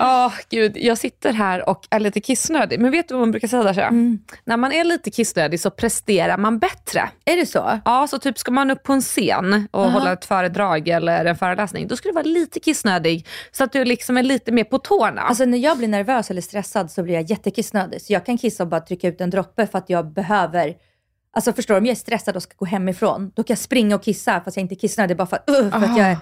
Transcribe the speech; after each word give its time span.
Åh 0.00 0.32
gud, 0.50 0.76
jag 0.76 0.98
sitter 0.98 1.32
här 1.32 1.68
och 1.68 1.86
är 1.90 2.00
lite 2.00 2.20
kissnödig. 2.20 2.80
Men 2.80 2.90
vet 2.90 3.08
du 3.08 3.14
vad 3.14 3.20
man 3.20 3.30
brukar 3.30 3.48
säga 3.48 3.62
Dasha? 3.62 3.90
När 4.44 4.56
man 4.56 4.72
är 4.72 4.84
lite 4.84 5.10
kissnödig 5.10 5.60
så 5.60 5.70
presterar 5.70 6.38
man 6.38 6.58
bättre. 6.58 7.10
Är 7.24 7.36
det 7.36 7.46
så? 7.46 7.80
Ja, 7.84 8.06
så 8.06 8.18
typ 8.18 8.38
ska 8.38 8.50
man 8.50 8.70
upp 8.70 8.82
på 8.82 8.92
en 8.92 9.00
scen 9.00 9.68
och 9.70 9.90
hålla 9.90 10.12
ett 10.12 10.24
föredrag 10.24 10.88
eller 10.88 11.24
en 11.24 11.36
föreläsning, 11.36 11.88
då 11.88 11.96
ska 11.96 12.08
du 12.08 12.14
vara 12.14 12.24
lite 12.24 12.60
kissnödig 12.60 13.26
så 13.52 13.64
att 13.64 13.72
du 13.72 13.84
liksom 13.84 14.16
är 14.16 14.22
lite 14.22 14.52
mer 14.52 14.64
på 14.64 14.78
tårna. 14.78 15.20
Alltså 15.20 15.44
när 15.44 15.58
jag 15.58 15.78
blir 15.78 15.88
nervös 15.88 16.30
eller 16.30 16.40
stressad 16.40 16.90
så 16.90 17.02
blir 17.02 17.14
jag 17.14 17.30
jättekissnödig. 17.30 18.02
Så 18.02 18.12
jag 18.12 18.26
kan 18.26 18.38
kissa 18.38 18.62
och 18.62 18.68
bara 18.68 18.80
trycka 18.80 19.08
ut 19.08 19.20
en 19.20 19.30
droppe 19.30 19.66
för 19.66 19.78
att 19.78 19.90
jag 19.90 20.12
behöver 20.12 20.74
Alltså 21.36 21.52
förstår 21.52 21.74
du, 21.74 21.78
om 21.78 21.86
jag 21.86 21.92
är 21.92 21.96
stressad 21.96 22.36
och 22.36 22.42
ska 22.42 22.54
gå 22.56 22.64
hemifrån, 22.64 23.32
då 23.34 23.42
kan 23.42 23.54
jag 23.54 23.58
springa 23.58 23.96
och 23.96 24.02
kissa 24.02 24.40
fast 24.40 24.56
jag 24.56 24.64
inte 24.64 24.74
är 24.74 24.76
kissnödig 24.76 25.16
bara 25.16 25.26
för 25.26 25.36
att, 25.36 25.50
uh, 25.50 25.70
för 25.70 25.86
att 25.86 25.98
jag 25.98 26.06
är... 26.06 26.16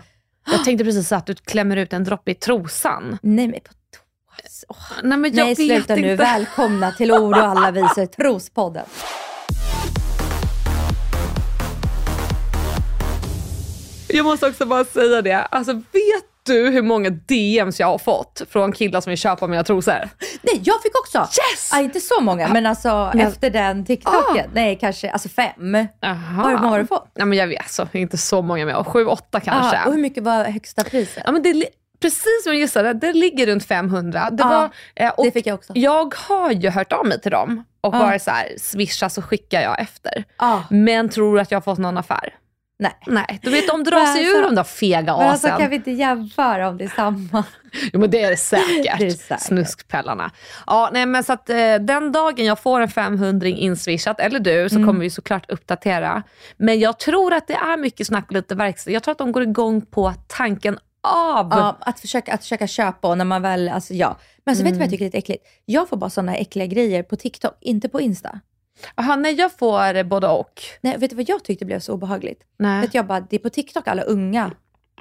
jag 0.44 0.64
tänkte 0.64 0.84
precis 0.84 1.12
att 1.12 1.26
du 1.26 1.34
klämmer 1.34 1.76
ut 1.76 1.92
en 1.92 2.04
droppe 2.04 2.30
i 2.30 2.34
trosan. 2.34 3.18
Nej 3.22 3.48
men 3.48 3.60
på 3.60 3.72
toa. 3.72 4.02
Åh. 4.68 4.76
Nej, 5.02 5.18
men 5.18 5.34
jag 5.36 5.44
Nej 5.44 5.56
sluta 5.56 5.94
vet 5.94 6.04
nu, 6.04 6.10
inte. 6.12 6.24
välkomna 6.24 6.92
till 6.92 7.12
Ord 7.12 7.36
och 7.36 7.44
alla 7.44 7.70
visor, 7.70 8.06
Trospodden. 8.06 8.84
Jag 14.08 14.24
måste 14.24 14.46
också 14.46 14.66
bara 14.66 14.84
säga 14.84 15.22
det. 15.22 15.42
Alltså 15.42 15.72
vet 15.72 16.24
du 16.46 16.70
hur 16.70 16.82
många 16.82 17.10
DMs 17.10 17.80
jag 17.80 17.86
har 17.86 17.98
fått 17.98 18.42
från 18.50 18.72
killar 18.72 19.00
som 19.00 19.10
vill 19.10 19.18
köpa 19.18 19.46
mina 19.46 19.64
trosor? 19.64 20.08
Nej, 20.42 20.60
jag 20.64 20.82
fick 20.82 20.98
också. 20.98 21.18
Yes! 21.18 21.70
Ja, 21.72 21.80
inte 21.80 22.00
så 22.00 22.20
många, 22.20 22.48
men 22.48 22.66
alltså 22.66 23.10
Men- 23.14 23.26
efter 23.26 23.50
den 23.50 23.84
TikToken. 23.84 24.50
Nej, 24.54 24.78
kanske 24.80 25.10
alltså 25.10 25.28
fem. 25.28 25.76
Aha. 26.04 26.48
Hur 26.48 26.56
många 26.56 26.68
har 26.68 26.78
du 26.78 26.86
fått? 26.86 27.10
Ja, 27.14 27.24
men 27.24 27.38
jag 27.38 27.46
vet, 27.46 27.58
alltså, 27.62 27.88
inte 27.92 28.18
så 28.18 28.42
många 28.42 28.66
mer. 28.66 28.84
Sju, 28.84 29.06
åtta 29.06 29.40
kanske. 29.40 29.78
Ah, 29.80 29.84
och 29.86 29.92
hur 29.92 30.00
mycket 30.00 30.22
var 30.24 30.44
högsta 30.44 30.84
priset? 30.84 31.22
Ja, 31.26 31.32
men 31.32 31.42
det, 31.42 31.64
precis 32.02 32.42
som 32.44 32.52
jag 32.52 32.60
gissade, 32.60 32.92
det 32.92 33.12
ligger 33.12 33.46
runt 33.46 33.64
500. 33.64 34.28
Det, 34.30 34.42
Ja, 34.42 34.48
var, 34.48 34.70
eh, 35.06 35.10
och 35.12 35.24
det 35.24 35.30
fick 35.30 35.46
jag 35.46 35.54
också. 35.54 35.72
Jag 35.76 36.14
har 36.18 36.50
ju 36.50 36.70
hört 36.70 36.92
av 36.92 37.06
mig 37.06 37.20
till 37.20 37.30
dem 37.30 37.64
och 37.80 37.94
Ja. 37.94 37.98
varit 37.98 38.22
så 38.22 38.30
här, 38.30 38.48
swisha 38.58 39.08
så 39.08 39.22
skickar 39.22 39.60
jag 39.60 39.80
efter. 39.80 40.24
Ah, 40.36 40.58
Men 40.70 41.08
tror 41.08 41.34
du 41.34 41.40
att 41.40 41.50
jag 41.50 41.56
har 41.56 41.62
fått 41.62 41.78
någon 41.78 41.98
affär? 41.98 42.34
Nej. 42.82 42.92
Nej, 43.06 43.38
du 43.42 43.50
vet 43.50 43.66
de 43.68 43.84
drar 43.84 44.04
sig 44.06 44.22
Men 44.22 44.30
ur 44.30 44.36
alltså- 44.36 44.48
de 44.48 44.54
där 44.54 44.64
fega 44.64 45.16
Men 45.18 45.28
alltså 45.28 45.46
asen. 45.46 45.58
kan 45.60 45.70
vi 45.70 45.76
inte 45.76 45.90
jämföra 45.90 46.68
om 46.68 46.78
det 46.78 46.84
är 46.84 46.88
samma? 46.88 47.44
Jo 47.92 48.00
men 48.00 48.10
det 48.10 48.22
är 48.22 48.30
det 48.30 48.36
säkert. 48.36 48.98
Det 48.98 49.06
är 49.06 49.10
säkert. 49.10 49.40
Snuskpellarna. 49.42 50.30
Ja, 50.66 50.90
nej, 50.92 51.06
men 51.06 51.24
så 51.24 51.32
att, 51.32 51.50
eh, 51.50 51.74
den 51.80 52.12
dagen 52.12 52.44
jag 52.46 52.58
får 52.58 52.80
en 52.80 52.88
500 52.88 53.48
inswishat, 53.48 54.20
eller 54.20 54.38
du, 54.40 54.68
så 54.68 54.74
Mm. 54.76 54.88
kommer 54.88 55.00
vi 55.00 55.10
såklart 55.10 55.50
uppdatera. 55.50 56.22
Men 56.56 56.80
jag 56.80 56.98
tror 56.98 57.32
att 57.32 57.46
det 57.46 57.54
är 57.54 57.76
mycket 57.76 58.06
snack 58.06 58.24
och 58.26 58.32
lite 58.32 58.54
verkstad. 58.54 58.90
Jag 58.90 59.02
tror 59.02 59.12
att 59.12 59.18
de 59.18 59.32
går 59.32 59.42
igång 59.42 59.80
på 59.86 60.12
tanken 60.26 60.78
av... 61.08 61.48
Ja, 61.50 61.76
att 61.80 62.00
försöka, 62.00 62.34
att 62.34 62.40
försöka 62.42 62.66
köpa 62.66 63.08
och 63.08 63.18
när 63.18 63.24
man 63.24 63.42
väl, 63.42 63.68
alltså 63.68 63.94
ja. 63.94 64.16
Men 64.44 64.52
alltså 64.52 64.64
vet 64.64 64.72
du 64.72 64.78
vad 64.78 64.84
jag 64.84 64.90
tycker 64.90 65.04
är 65.04 65.06
lite 65.06 65.18
äckligt? 65.18 65.44
Jag 65.64 65.88
får 65.88 65.96
bara 65.96 66.10
sådana 66.10 66.36
äckliga 66.36 66.66
grejer 66.66 67.02
på 67.02 67.16
TikTok, 67.16 67.58
inte 67.60 67.88
på 67.88 68.00
Insta. 68.00 68.40
Aha, 68.94 69.16
nej, 69.16 69.34
jag 69.34 69.52
får 69.58 70.04
både 70.04 70.26
och. 70.28 70.62
Nej, 70.80 70.98
vet 70.98 71.10
du 71.10 71.16
vad 71.16 71.28
jag 71.28 71.44
tyckte 71.44 71.64
blev 71.64 71.80
så 71.80 71.92
obehagligt? 71.92 72.42
Nej. 72.58 72.80
Vet 72.80 72.94
jag 72.94 73.06
bara, 73.06 73.20
det 73.20 73.36
är 73.36 73.40
på 73.40 73.50
TikTok 73.50 73.88
alla 73.88 74.02
unga 74.02 74.50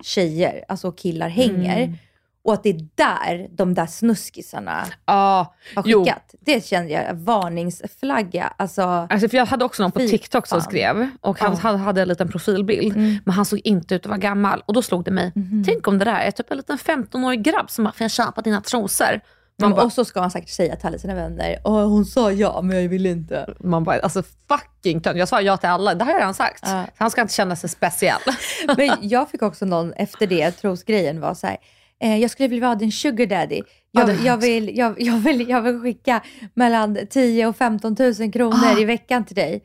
tjejer, 0.03 0.65
alltså 0.67 0.91
killar 0.91 1.29
hänger. 1.29 1.77
Mm. 1.83 1.97
Och 2.43 2.53
att 2.53 2.63
det 2.63 2.69
är 2.69 2.87
där 2.95 3.47
de 3.51 3.73
där 3.73 3.85
snuskisarna 3.85 4.85
Ja, 5.05 5.55
har 5.75 5.83
jo. 5.85 6.03
skickat. 6.03 6.35
Det 6.39 6.65
kände 6.65 6.91
jag, 6.91 7.13
varningsflagga. 7.13 8.53
Alltså, 8.57 8.81
Alltså 8.81 9.29
för 9.29 9.37
jag 9.37 9.45
hade 9.45 9.65
också 9.65 9.83
någon 9.83 9.91
på 9.91 9.99
TikTok 9.99 10.47
som 10.47 10.61
skrev 10.61 11.09
och 11.21 11.39
han 11.39 11.57
Ja. 11.63 11.75
hade, 11.77 12.01
en 12.01 12.07
liten 12.07 12.29
profilbild. 12.31 12.95
Mm. 12.97 13.15
Men 13.25 13.33
han 13.33 13.45
såg 13.45 13.59
inte 13.63 13.95
ut 13.95 14.01
att 14.01 14.09
vara 14.09 14.17
gammal. 14.17 14.63
Och 14.65 14.73
då 14.73 14.81
slog 14.81 15.03
det 15.03 15.11
mig, 15.11 15.31
Mhm. 15.35 15.63
tänk 15.67 15.87
om 15.87 15.97
det 15.99 16.05
där 16.05 16.19
är 16.19 16.31
typ 16.31 16.51
en 16.51 16.57
liten 16.57 16.77
15-årig 16.77 17.43
grabb 17.43 17.69
som 17.71 17.83
bara, 17.83 17.91
får 17.93 18.03
jag 18.03 18.11
köpa 18.11 18.41
dina 18.41 18.61
trosor? 18.61 19.21
Man 19.59 19.72
bara, 19.72 19.85
och 19.85 19.94
så 19.94 20.06
ska 20.06 20.22
han 20.22 20.31
säkert 20.31 20.50
säga 20.50 20.75
till 20.75 20.88
alla 20.88 20.97
sina 20.97 21.16
vänner, 21.16 21.59
Åh, 21.63 21.88
hon 21.88 22.06
sa 22.06 22.31
ja 22.31 22.62
men 22.62 22.81
jag 22.81 22.89
vill 22.89 23.06
inte. 23.06 23.53
man 23.59 23.84
bara 23.84 24.00
alltså 24.00 24.23
fucking 24.47 25.01
tönt. 25.01 25.17
Jag 25.17 25.28
sa 25.28 25.41
ja 25.41 25.57
till 25.57 25.69
alla, 25.69 25.95
det 25.95 26.03
har 26.06 26.12
jag 26.12 26.19
redan 26.19 26.34
sagt. 26.34 26.59
Ja. 26.66 26.84
Han 26.95 27.12
ska 27.12 27.22
inte 27.22 27.34
känna 27.34 27.56
sig 27.56 27.69
speciell. 27.69 28.19
Men 28.78 28.90
jag 29.01 29.29
fick 29.29 29.41
också 29.41 29.66
någon 29.66 29.94
efter 29.94 30.28
det, 30.28 30.51
trosgrejen 30.51 31.19
var 31.22 31.34
så 31.34 31.47
här, 31.47 31.57
eh, 32.03 32.17
jag 32.17 32.31
skulle 32.31 32.47
vilja 32.47 32.66
vara 32.67 32.75
din 32.75 32.91
sugar 32.91 33.25
daddy. 33.25 33.61
Ja, 33.91 34.01
Jag, 34.01 34.09
är 34.09 34.25
jag, 34.25 34.38
vill, 34.38 34.78
jag, 34.78 35.01
jag, 35.01 35.17
vill, 35.17 35.50
jag 35.50 35.61
vill 35.61 35.79
skicka 35.81 36.22
mellan 36.53 36.97
10 37.09 37.47
och 37.47 37.56
15 37.56 37.95
000 38.19 38.31
kronor 38.31 38.66
Ah. 38.75 38.79
i 38.79 38.85
veckan 38.85 39.25
till 39.25 39.35
dig. 39.35 39.63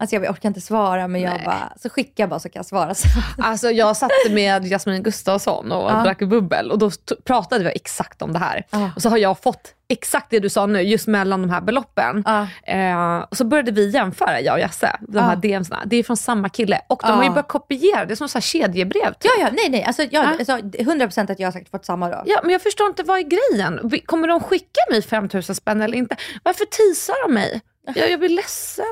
Alltså 0.00 0.16
jag 0.16 0.30
orkar 0.30 0.48
inte 0.48 0.60
svara 0.60 1.08
men 1.08 1.20
jag 1.20 1.32
Nej. 1.34 1.42
bara, 1.44 1.72
så 1.82 1.88
skicka 1.88 2.26
bara 2.26 2.40
så 2.40 2.48
kan 2.48 2.58
jag 2.60 2.66
svara 2.66 2.94
sen. 2.94 3.10
Alltså 3.38 3.70
jag 3.70 3.96
satt 3.96 4.10
med 4.30 4.64
Jasmin 4.66 5.02
Gustafsson 5.02 5.72
och 5.72 5.90
Ja. 5.90 6.02
drack 6.02 6.18
bubbel 6.18 6.70
och 6.70 6.78
då 6.78 6.90
pratade 7.24 7.64
vi 7.64 7.70
exakt 7.70 8.22
om 8.22 8.32
det 8.32 8.38
här. 8.38 8.66
Ja. 8.70 8.90
Och 8.96 9.02
så 9.02 9.08
har 9.08 9.16
jag 9.18 9.42
fått 9.42 9.74
exakt 9.88 10.26
det 10.30 10.38
du 10.40 10.48
sa 10.48 10.66
nu, 10.66 10.80
just 10.82 11.06
mellan 11.06 11.42
de 11.42 11.50
här 11.50 11.60
beloppen. 11.60 12.22
Ja. 12.26 12.46
Eh, 12.72 13.18
och 13.30 13.36
så 13.36 13.44
började 13.44 13.72
vi 13.72 13.90
jämföra, 13.90 14.40
jag 14.40 14.54
och 14.54 14.60
Jasse, 14.60 14.96
de 15.00 15.18
här. 15.18 15.36
DMsna. 15.36 15.82
Det 15.86 15.96
är 15.96 16.02
från 16.02 16.16
samma 16.16 16.48
kille 16.48 16.80
och 16.86 17.00
de 17.04 17.10
har 17.12 17.24
ju 17.24 17.30
börjat 17.30 17.48
kopiera, 17.48 18.04
det 18.04 18.14
är 18.14 18.16
som 18.16 18.28
så 18.28 18.38
här 18.38 18.42
kedjebrev. 18.42 19.12
Typ. 19.12 19.16
Ja, 19.24 19.30
ja, 19.38 19.48
nej, 19.52 19.68
nej. 19.70 19.84
Alltså, 19.84 20.02
jag, 20.02 20.24
Ja. 20.24 20.28
alltså, 20.38 20.52
100% 20.56 21.32
att 21.32 21.38
jag 21.40 21.46
har 21.46 21.52
säkert 21.52 21.70
fått 21.70 21.84
samma 21.84 22.08
då. 22.08 22.22
Ja, 22.26 22.40
men 22.42 22.50
jag 22.52 22.62
förstår 22.62 22.86
inte, 22.86 23.02
vad 23.02 23.18
är 23.18 23.22
grejen? 23.22 23.90
Kommer 24.06 24.28
de 24.28 24.40
skicka 24.40 24.80
mig 24.90 25.02
5000 25.02 25.54
spänn 25.54 25.80
eller 25.80 25.96
inte? 25.98 26.16
Varför 26.42 26.64
teasar 26.64 27.28
de 27.28 27.34
mig? 27.34 27.60
Jag, 27.94 28.10
jag 28.10 28.18
blir 28.20 28.28
ledsen. 28.28 28.84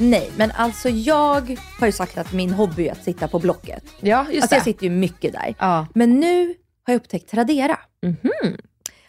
Nej, 0.00 0.30
men 0.36 0.50
alltså 0.50 0.88
jag 0.88 1.58
har 1.80 1.86
ju 1.86 1.92
sagt 1.92 2.18
att 2.18 2.32
min 2.32 2.50
hobby 2.50 2.88
är 2.88 2.92
att 2.92 3.04
sitta 3.04 3.28
på 3.28 3.38
Blocket. 3.38 3.84
Ja, 4.00 4.26
just 4.30 4.42
Alltså 4.42 4.48
det. 4.54 4.56
jag 4.56 4.64
sitter 4.64 4.84
ju 4.84 4.90
mycket 4.90 5.32
där. 5.32 5.54
Ja. 5.58 5.86
Men 5.94 6.20
nu 6.20 6.46
har 6.86 6.94
jag 6.94 6.96
upptäckt 6.96 7.30
Tradera. 7.30 7.78
Mhm. 8.02 8.56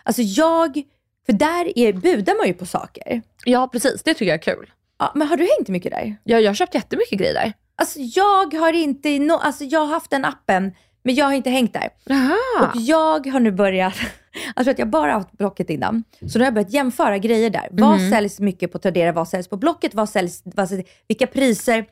Alltså 0.04 0.22
jag, 0.22 0.82
för 1.26 1.34
där 1.34 1.78
är, 1.80 1.94
budar 1.94 2.38
man 2.38 2.48
ju 2.48 2.54
på 2.54 2.66
saker. 2.66 3.22
ja, 3.46 3.68
precis. 3.72 4.04
Det 4.04 4.14
tycker 4.14 4.26
jag 4.26 4.48
är 4.48 4.56
kul. 4.56 4.72
Ja, 5.00 5.12
men 5.16 5.28
har 5.28 5.38
du 5.38 5.44
hängt 5.58 5.68
mycket 5.68 5.92
där? 5.92 6.16
Ja, 6.24 6.40
jag 6.40 6.50
har 6.50 6.56
köpt 6.56 6.76
jättemycket 6.76 7.20
grejer 7.20 7.34
där. 7.34 7.54
Alltså 7.76 8.00
jag 8.00 8.54
har 8.54 8.74
inte, 8.74 9.20
no, 9.20 9.32
alltså 9.34 9.64
jag 9.64 9.80
har 9.80 9.88
haft 9.88 10.12
den 10.12 10.26
appen, 10.26 10.72
men 11.04 11.16
jag 11.16 11.26
har 11.26 11.34
inte 11.34 11.50
hängt 11.50 11.74
där. 11.74 11.90
Jaha. 12.06 12.70
Och 12.74 12.82
jag 12.82 13.28
har 13.28 13.40
nu 13.40 13.52
börjat, 13.52 13.94
alltså 14.56 14.72
att 14.72 14.80
jag 14.80 14.90
bara 14.90 15.12
haft 15.12 15.32
Blocket 15.32 15.70
innan, 15.70 16.04
så 16.20 16.38
nu 16.38 16.44
har 16.44 16.48
jag 16.48 16.54
börjat 16.54 16.74
jämföra 16.74 17.18
grejer 17.18 17.50
där. 17.50 17.68
Vad 17.72 18.00
Mhm. 18.00 18.10
säljs 18.12 18.40
mycket 18.40 18.72
på 18.72 18.80
Tradera, 18.80 19.12
vad 19.12 19.28
säljs 19.28 19.48
på 19.48 19.58
Blocket, 19.58 19.94
vad 19.94 20.10
säljs, 20.10 20.42
vad 20.46 20.70
säljs, 20.70 20.88
vilka 21.08 21.28
priser? 21.28 21.86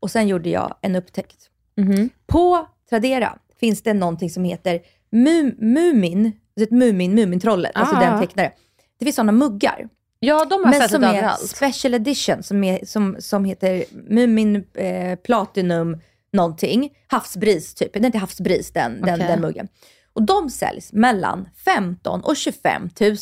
Och 0.00 0.10
sen 0.10 0.28
gjorde 0.28 0.48
jag 0.50 0.74
en 0.82 0.96
upptäckt. 0.96 1.36
Mhm. 1.76 2.10
På 2.26 2.66
Tradera 2.90 3.38
finns 3.60 3.82
det 3.82 3.94
någonting 3.94 4.30
som 4.30 4.44
heter 4.44 4.80
Mu- 5.12 5.56
Mumin, 5.64 6.32
Mumin, 6.70 7.14
Mumintrollet, 7.14 7.72
alltså 7.74 7.96
Ah. 7.96 8.00
den 8.00 8.20
tecknare. 8.20 8.52
Det 8.98 9.04
finns 9.04 9.16
sådana 9.16 9.32
muggar. 9.32 9.88
Ja, 10.24 10.44
de 10.44 10.64
har 10.64 10.70
Men 10.70 10.80
sett 10.80 10.90
som 10.90 11.04
är 11.04 11.08
överallt. 11.08 11.48
special 11.48 11.94
edition, 11.94 12.42
som, 12.42 12.64
är, 12.64 12.86
som, 12.86 13.16
som 13.18 13.44
heter 13.44 13.84
Mumin 14.08 14.64
eh, 14.74 15.18
Platinum 15.18 16.00
någonting. 16.32 16.90
Havsbris 17.06 17.74
typ. 17.74 17.92
Det 17.92 17.98
är 17.98 18.04
inte 18.04 18.18
havsbris 18.18 18.72
den, 18.72 19.02
den, 19.02 19.14
Okej. 19.14 19.26
den 19.26 19.40
muggen. 19.40 19.68
Och 20.12 20.22
de 20.22 20.50
säljs 20.50 20.92
mellan 20.92 21.48
15 21.64 22.20
och 22.20 22.36
25 22.36 22.90
000 23.00 23.16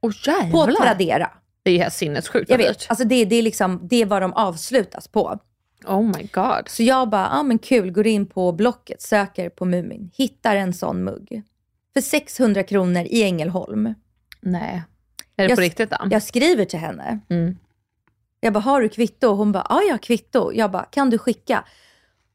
Åh 0.00 0.50
på. 0.50 0.66
Tradera. 0.66 1.30
Det 1.62 1.70
är 1.70 1.78
helt 1.78 1.94
sinnessjukt 1.94 2.50
Jag 2.50 2.58
vet, 2.58 2.86
alltså 2.88 3.04
det, 3.04 3.24
det, 3.24 3.36
är 3.36 3.42
liksom, 3.42 3.80
det 3.82 3.96
är 3.96 4.06
vad 4.06 4.22
de 4.22 4.32
avslutas 4.32 5.08
på. 5.08 5.38
Oh 5.86 6.02
my 6.02 6.28
god. 6.32 6.68
Så 6.68 6.82
jag 6.82 7.08
bara, 7.08 7.22
ja 7.22 7.38
ah, 7.38 7.42
men 7.42 7.58
kul, 7.58 7.90
går 7.90 8.06
in 8.06 8.26
på 8.26 8.52
Blocket, 8.52 9.02
söker 9.02 9.48
på 9.48 9.64
Mumin, 9.64 10.10
hittar 10.14 10.56
en 10.56 10.72
sån 10.72 11.04
mugg. 11.04 11.42
För 11.94 12.00
600 12.00 12.62
kronor 12.62 13.02
i 13.02 13.22
Ängelholm. 13.22 13.94
Nej. 14.40 14.82
Är 15.36 15.42
det 15.44 15.48
jag, 15.48 15.56
på 15.56 15.60
riktigt 15.60 15.90
då? 15.90 15.96
Jag 16.10 16.22
skriver 16.22 16.64
till 16.64 16.78
henne. 16.78 17.20
Mm. 17.30 17.56
Jag 18.40 18.52
bara, 18.52 18.60
har 18.60 18.80
du 18.80 18.88
kvitto? 18.88 19.34
Hon 19.34 19.52
bara, 19.52 19.66
ja 19.68 19.82
jag 19.82 19.92
har 19.92 19.98
kvitto. 19.98 20.52
Jag 20.52 20.70
bara, 20.70 20.84
kan 20.84 21.10
du 21.10 21.18
skicka? 21.18 21.64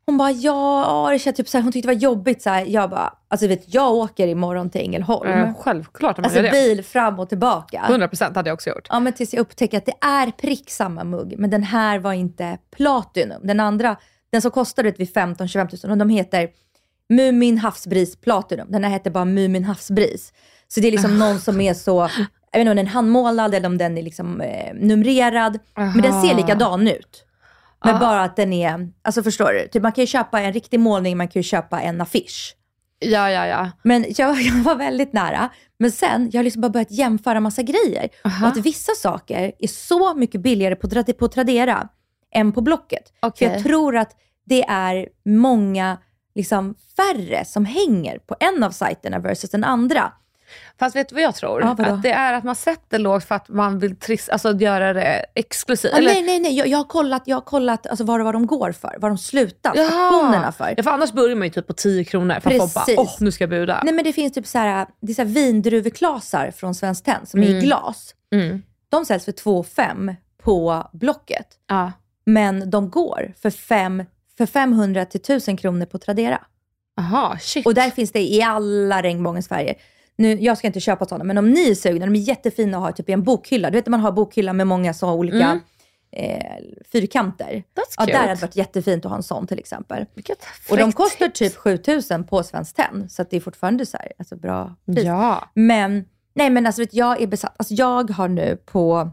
Hon 0.05 0.17
bara, 0.17 0.31
ja, 0.31 1.09
det 1.11 1.19
känns 1.19 1.37
typ 1.37 1.47
så 1.47 1.57
här, 1.57 1.63
hon 1.63 1.71
tyckte 1.71 1.89
det 1.89 1.95
var 1.95 2.01
jobbigt. 2.01 2.41
Så 2.41 2.49
här. 2.49 2.65
Jag 2.65 2.89
bara, 2.89 3.13
alltså 3.27 3.47
vet 3.47 3.73
jag 3.73 3.93
åker 3.93 4.27
imorgon 4.27 4.69
till 4.69 4.81
Ängelholm. 4.81 5.31
Eh, 5.31 5.53
självklart 5.59 6.17
man 6.17 6.23
alltså 6.23 6.39
gör 6.39 6.43
det. 6.43 6.51
bil 6.51 6.83
fram 6.83 7.19
och 7.19 7.29
tillbaka. 7.29 7.85
100% 7.89 8.35
hade 8.35 8.49
jag 8.49 8.53
också 8.53 8.69
gjort. 8.69 8.87
Ja, 8.89 8.99
men 8.99 9.13
tills 9.13 9.33
jag 9.33 9.41
upptäcker 9.41 9.77
att 9.77 9.85
det 9.85 9.95
är 10.01 10.31
prick 10.31 10.69
samma 10.69 11.03
mugg, 11.03 11.35
men 11.37 11.49
den 11.49 11.63
här 11.63 11.99
var 11.99 12.13
inte 12.13 12.57
Platinum. 12.71 13.41
Den 13.43 13.59
andra, 13.59 13.95
den 14.31 14.41
som 14.41 14.51
kostade 14.51 14.91
vid 14.91 15.13
15-25 15.13 15.85
000, 15.87 15.91
och 15.91 15.97
de 15.97 16.09
heter 16.09 16.49
Mumin 17.09 17.57
Havsbris 17.57 18.15
Platinum. 18.15 18.67
Den 18.71 18.83
här 18.83 18.91
heter 18.91 19.11
bara 19.11 19.25
Mumin 19.25 19.63
Havsbris. 19.63 20.33
Så 20.67 20.79
det 20.79 20.87
är 20.87 20.91
liksom 20.91 21.19
någon 21.19 21.39
som 21.39 21.61
är 21.61 21.73
så, 21.73 22.09
jag 22.51 22.59
vet 22.59 22.61
inte 22.61 22.71
om 22.71 22.77
den 22.77 22.85
är 22.87 22.91
handmålad 22.91 23.53
eller 23.55 23.67
om 23.67 23.77
den 23.77 23.97
är 23.97 24.01
liksom 24.01 24.41
eh, 24.41 24.73
numrerad. 24.73 25.59
Men 25.75 26.01
den 26.01 26.21
ser 26.21 26.29
Aha. 26.29 26.37
likadan 26.37 26.87
ut. 26.87 27.25
Men 27.85 27.95
Ah. 27.95 27.99
bara 27.99 28.23
att 28.23 28.35
den 28.35 28.53
är, 28.53 28.89
alltså 29.01 29.23
förstår 29.23 29.53
du? 29.53 29.67
Typ 29.67 29.83
man 29.83 29.91
kan 29.91 30.01
ju 30.01 30.07
köpa 30.07 30.41
en 30.41 30.53
riktig 30.53 30.79
målning, 30.79 31.17
man 31.17 31.27
kan 31.27 31.39
ju 31.39 31.43
köpa 31.43 31.81
en 31.81 32.01
affisch. 32.01 32.55
Ja, 32.99 33.31
ja, 33.31 33.47
ja. 33.47 33.71
Men 33.83 34.05
jag, 34.17 34.41
jag 34.41 34.53
var 34.55 34.75
väldigt 34.75 35.13
nära. 35.13 35.49
Men 35.77 35.91
sen, 35.91 36.29
jag 36.33 36.39
har 36.39 36.43
liksom 36.43 36.61
bara 36.61 36.69
börjat 36.69 36.91
jämföra 36.91 37.39
massa 37.39 37.61
grejer. 37.61 38.09
Aha. 38.25 38.45
Och 38.47 38.51
att 38.51 38.65
vissa 38.65 38.91
saker 38.97 39.51
är 39.59 39.67
så 39.67 40.13
mycket 40.15 40.41
billigare 40.41 40.75
på, 40.75 41.03
på 41.19 41.27
Tradera 41.27 41.87
än 42.35 42.51
på 42.51 42.61
Blocket. 42.61 43.13
Okej. 43.19 43.47
För 43.47 43.55
jag 43.55 43.63
tror 43.63 43.97
att 43.97 44.11
det 44.45 44.63
är 44.63 45.07
många 45.25 45.97
liksom, 46.35 46.75
färre 46.97 47.45
som 47.45 47.65
hänger 47.65 48.17
på 48.19 48.35
en 48.39 48.63
av 48.63 48.71
sajterna 48.71 49.19
versus 49.19 49.49
den 49.49 49.63
andra. 49.63 50.11
Fast 50.79 50.95
vet 50.95 51.09
du 51.09 51.15
vad 51.15 51.23
jag 51.23 51.35
tror? 51.35 51.61
Ja, 51.61 51.75
att 51.85 52.01
det 52.03 52.11
är 52.11 52.33
att 52.33 52.43
man 52.43 52.55
sätter 52.55 52.99
lågt 52.99 53.23
för 53.23 53.35
att 53.35 53.49
man 53.49 53.79
vill 53.79 53.95
tris- 53.95 54.29
alltså, 54.29 54.53
göra 54.55 54.93
det 54.93 55.25
exklusivt. 55.35 55.93
Ah, 55.93 55.99
nej, 55.99 56.21
nej, 56.21 56.39
nej. 56.39 56.57
Jag, 56.57 56.67
jag 56.67 56.77
har 56.77 56.83
kollat, 56.85 57.23
jag 57.25 57.35
har 57.35 57.41
kollat 57.41 57.87
alltså, 57.87 58.03
vad, 58.03 58.23
vad 58.23 58.35
de 58.35 58.47
går 58.47 58.71
för. 58.71 58.95
Vad 58.99 59.11
de 59.11 59.17
slutar. 59.17 59.71
Stationerna 59.71 60.51
för. 60.51 60.73
Ja, 60.77 60.83
för 60.83 60.91
annars 60.91 61.11
börjar 61.11 61.35
man 61.35 61.47
ju 61.47 61.53
typ 61.53 61.67
på 61.67 61.73
10 61.73 62.03
kronor 62.05 62.39
för 62.39 62.51
att 62.51 62.57
folk 62.57 62.73
Precis. 62.73 62.95
bara, 62.95 63.03
åh 63.03 63.15
nu 63.19 63.31
ska 63.31 63.43
jag 63.43 63.49
buda. 63.49 63.81
Nej, 63.83 63.93
men 63.93 64.03
det 64.03 64.13
finns 64.13 64.33
typ 64.33 64.47
så 64.47 64.57
här, 64.57 64.87
det 65.01 65.11
är 65.11 65.15
så 65.15 65.21
här 65.21 65.29
vindruveklasar 65.29 66.51
från 66.51 66.75
Svenskt 66.75 67.05
Tenn 67.05 67.25
som 67.25 67.39
är 67.43 67.47
i 67.47 67.49
Mm. 67.51 67.61
glas. 67.63 68.15
Mm. 68.33 68.61
De 68.89 69.05
säljs 69.05 69.25
för 69.25 69.31
2 69.31 69.63
5 69.63 70.11
på 70.43 70.89
Blocket. 70.93 71.47
Ja. 71.67 71.91
Men 72.25 72.69
de 72.69 72.89
går 72.89 73.33
för, 73.41 73.49
fem, 73.49 74.03
för 74.37 74.45
500 74.45 75.05
till 75.05 75.19
1000 75.21 75.57
kronor 75.57 75.85
på 75.85 75.97
Tradera. 75.97 76.41
Aha, 76.99 77.37
shit. 77.41 77.65
Och 77.65 77.73
där 77.73 77.89
finns 77.89 78.11
det 78.11 78.21
i 78.33 78.41
alla 78.41 79.01
regnbågens 79.01 79.47
färger. 79.47 79.75
Nu, 80.19 80.37
jag 80.41 80.57
ska 80.57 80.67
inte 80.67 80.79
köpa 80.79 81.05
sådana, 81.05 81.23
men 81.23 81.37
om 81.37 81.49
ni 81.51 81.69
är 81.71 81.75
sugna, 81.75 82.05
de 82.05 82.15
är 82.15 82.19
jättefina 82.19 82.77
att 82.77 82.83
ha 82.83 82.91
typ 82.91 83.09
i 83.09 83.11
en 83.13 83.23
bokhylla. 83.23 83.69
Du 83.69 83.77
vet 83.77 83.87
man 83.87 83.99
har 83.99 84.11
bokhylla 84.11 84.53
med 84.53 84.67
många 84.67 84.93
så 84.93 85.11
olika 85.13 85.37
Mm. 85.37 85.59
eh, 86.11 86.55
fyrkanter. 86.91 87.45
That's 87.53 87.93
Ja, 87.97 88.03
cute. 88.05 88.11
där 88.11 88.19
hade 88.19 88.33
det 88.35 88.41
varit 88.41 88.55
jättefint 88.55 89.05
att 89.05 89.09
ha 89.11 89.17
en 89.17 89.23
sån 89.23 89.47
till 89.47 89.59
exempel. 89.59 90.05
Vilket 90.13 90.45
Och 90.69 90.77
de 90.77 90.91
kostar 90.91 91.25
tips. 91.27 91.39
typ 91.39 91.55
7000 91.55 92.23
på 92.23 92.43
Svenskt 92.43 92.75
Tenn, 92.75 93.09
så 93.09 93.25
det 93.29 93.37
är 93.37 93.41
fortfarande 93.41 93.85
så 93.85 93.97
här, 93.97 94.11
alltså 94.19 94.35
bra 94.35 94.75
pris. 94.85 95.03
Ja. 95.03 95.49
Men, 95.53 96.05
nej 96.35 96.49
men 96.49 96.65
alltså 96.65 96.81
vet, 96.81 96.93
jag 96.93 97.21
är 97.21 97.27
besatt. 97.27 97.55
Alltså 97.57 97.73
jag 97.73 98.09
har 98.09 98.27
nu 98.27 98.57
på, 98.65 99.11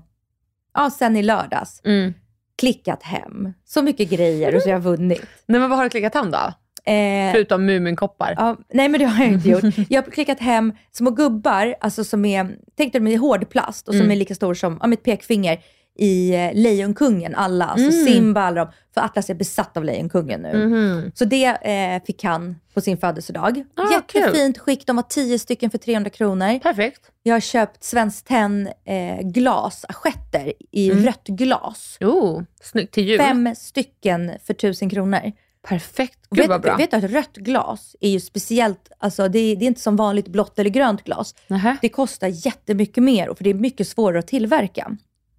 ja 0.75 0.91
sen 0.91 1.17
i 1.17 1.23
lördags, 1.23 1.81
Mm. 1.85 2.15
klickat 2.59 3.03
hem 3.03 3.53
så 3.65 3.83
mycket 3.83 4.11
grejer 4.11 4.57
och 4.57 4.63
så 4.63 4.69
har 4.69 4.73
jag 4.73 4.81
vunnit. 4.81 5.23
Nej 5.47 5.61
men 5.61 5.71
vad 5.71 5.79
har 5.79 5.85
du 5.85 5.91
klickat 5.91 6.15
hem 6.15 6.31
då? 6.31 6.53
Eh, 6.87 7.33
Förutom 7.33 7.67
Muminkoppar. 7.67 8.35
ja, 8.37 8.57
nej 8.73 8.89
men 8.89 9.01
det 9.01 9.07
har 9.07 9.25
jag 9.25 9.33
inte 9.33 9.49
gjort. 9.49 9.65
Jag 9.91 10.03
har 10.03 10.11
klickat 10.11 10.41
hem 10.41 10.73
små 10.93 11.11
gubbar, 11.11 11.75
alltså 11.81 12.05
som 12.05 12.25
är, 12.25 12.57
tänk 12.77 12.93
dig 12.93 13.01
de 13.03 13.07
är 13.13 13.19
hårdplast 13.19 13.89
och 13.89 13.95
som 13.95 14.01
Mm. 14.01 14.11
är 14.13 14.17
lika 14.17 14.35
stor 14.35 14.55
som 14.55 14.79
ja, 14.83 14.87
mitt 14.87 15.03
pekfinger 15.03 15.59
i 15.99 16.35
eh, 16.35 16.51
Lejonkungen 16.55 17.35
alla. 17.35 17.65
Alltså 17.65 17.91
Mm. 17.99 18.07
Simba, 18.07 18.41
alla 18.41 18.65
de. 18.65 18.73
För 18.95 19.01
Atlas 19.01 19.31
är 19.31 19.35
besatt 19.35 19.77
av 19.77 19.85
Lejonkungen 19.85 20.41
nu. 20.41 20.67
Mhm. 20.67 21.13
Så 21.15 21.25
det 21.25 21.45
eh, 21.47 22.05
fick 22.07 22.25
han 22.25 22.57
på 22.75 22.81
sin 22.81 22.99
födelsedag. 22.99 23.65
Ah, 23.77 23.91
Jättefint 23.93 24.59
skick, 24.59 24.87
de 24.87 24.97
var 24.97 25.03
10 25.03 25.39
stycken 25.39 25.71
för 25.71 25.79
300 25.79 26.11
kronor. 26.11 26.59
Perfekt. 26.59 27.01
Jag 27.23 27.35
har 27.35 27.41
köpt 27.41 27.85
Svenskt 27.85 28.27
Tenn 28.27 28.69
eh, 28.85 29.21
glas, 29.23 29.85
assietter 29.89 30.53
i 30.73 30.91
Mm. 30.91 31.05
rött 31.05 31.27
glas. 31.27 31.99
Oh, 32.01 32.43
snyggt 32.63 32.95
till 32.95 33.09
jul. 33.09 33.19
Fem 33.19 33.55
stycken 33.57 34.33
för 34.47 34.55
1000 34.55 34.91
kronor. 34.91 35.33
Perfekt. 35.69 36.19
Gud 36.31 36.49
vad 36.49 36.61
bra. 36.63 36.77
vet, 36.77 36.93
vet 36.93 37.01
du 37.01 37.07
att 37.07 37.13
rött 37.13 37.37
glas 37.37 37.97
är 38.01 38.09
ju 38.11 38.21
speciellt, 38.21 38.91
alltså 38.99 39.29
det, 39.29 39.39
är- 39.39 39.57
det 39.57 39.65
är 39.65 39.67
inte 39.67 39.81
som 39.81 39.97
vanligt 39.97 40.29
blått 40.29 40.59
eller 40.59 40.71
grönt 40.71 41.05
glas. 41.05 41.35
Nähä. 41.47 41.77
Det 41.83 41.89
kostar 41.89 42.29
jättemycket 42.47 43.03
mer 43.03 43.35
för 43.35 43.45
det 43.45 43.51
är 43.51 43.55
mycket 43.55 43.89
svårare 43.89 44.19
att 44.19 44.27
tillverka. 44.27 44.97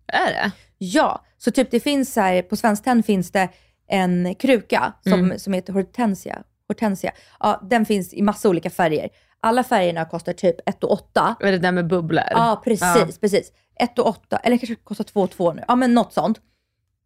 Är 0.08 0.28
det? 0.28 0.52
Ja, 0.78 1.26
så 1.38 1.52
typ 1.52 1.72
det 1.72 1.80
finns 1.80 2.14
så 2.14 2.22
här, 2.22 2.42
på 2.42 2.56
Svenskt 2.56 2.84
Tenn 2.84 3.04
finns 3.04 3.32
det 3.32 3.50
en 3.88 4.36
kruka 4.36 4.94
som, 5.04 5.14
Mm. 5.14 5.40
som 5.40 5.54
heter 5.54 5.74
Hortensia. 5.74 6.44
Hortensia. 6.68 7.12
Ja, 7.40 7.62
den 7.70 7.86
finns 7.86 8.14
i 8.14 8.22
massa 8.22 8.50
olika 8.50 8.70
färger. 8.70 9.10
Alla 9.40 9.64
färgerna 9.64 10.06
kostar 10.06 10.34
typ 10.34 10.70
1 10.70 10.84
och 10.84 10.92
8. 10.92 11.36
Är 11.40 11.52
det 11.52 11.58
där 11.58 11.72
med 11.72 11.88
bubblor? 11.88 12.24
Ja, 12.32 12.62
precis. 12.64 13.20
precis. 13.20 13.52
1 13.80 14.00
och 14.00 14.08
8, 14.08 14.38
eller 14.38 14.58
kanske 14.58 14.76
kostar 14.76 15.04
2 15.04 15.22
och 15.22 15.32
2 15.32 15.54
nu. 15.54 15.64
Ja, 15.68 15.76
men 15.76 15.94
något 15.94 16.14
sånt. 16.14 16.40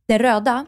Den 0.07 0.19
röda, 0.19 0.65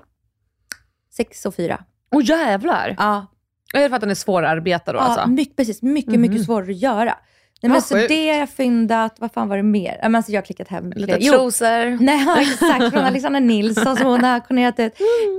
6 1.12 1.46
och 1.46 1.56
4. 1.56 1.84
Åh 2.14 2.20
oh, 2.20 2.26
jävlar. 2.26 2.96
Ja, 2.98 3.26
Är 3.74 3.80
det 3.82 3.90
för 3.90 3.96
att 3.96 4.02
den 4.02 4.10
är 4.12 4.16
svårarbetad 4.16 4.94
då 4.94 5.00
ja 5.00 5.04
alltså? 5.04 5.28
mycket, 5.28 5.56
precis. 5.56 5.82
Mycket, 5.82 6.20
mycket 6.20 6.46
svårare 6.46 6.72
att 6.72 6.78
göra. 6.78 7.18
Nej, 7.62 7.70
men 7.70 7.72
Ja, 7.74 7.82
så 7.82 7.96
sjukt. 7.96 8.10
det 8.10 8.30
har 8.30 8.38
jag 8.40 8.50
fyndat. 8.50 9.16
Vad 9.20 9.32
fan 9.32 9.50
var 9.50 9.58
det 9.58 9.64
mer? 9.64 10.00
Men 10.02 10.16
alltså 10.16 10.32
jag 10.32 10.42
har 10.42 10.46
klickat 10.46 10.68
hem. 10.68 10.92
Lite 10.96 11.18
trosor. 11.20 12.04
Nej, 12.04 12.24
ja, 12.26 12.42
exakt. 12.42 12.94
Från 12.94 13.04
Alexandra 13.06 13.40
Nilsson 13.40 13.98
som 13.98 14.06
hon 14.08 14.24
har 14.24 14.34
auktionerat 14.34 14.80
ut. 14.80 14.94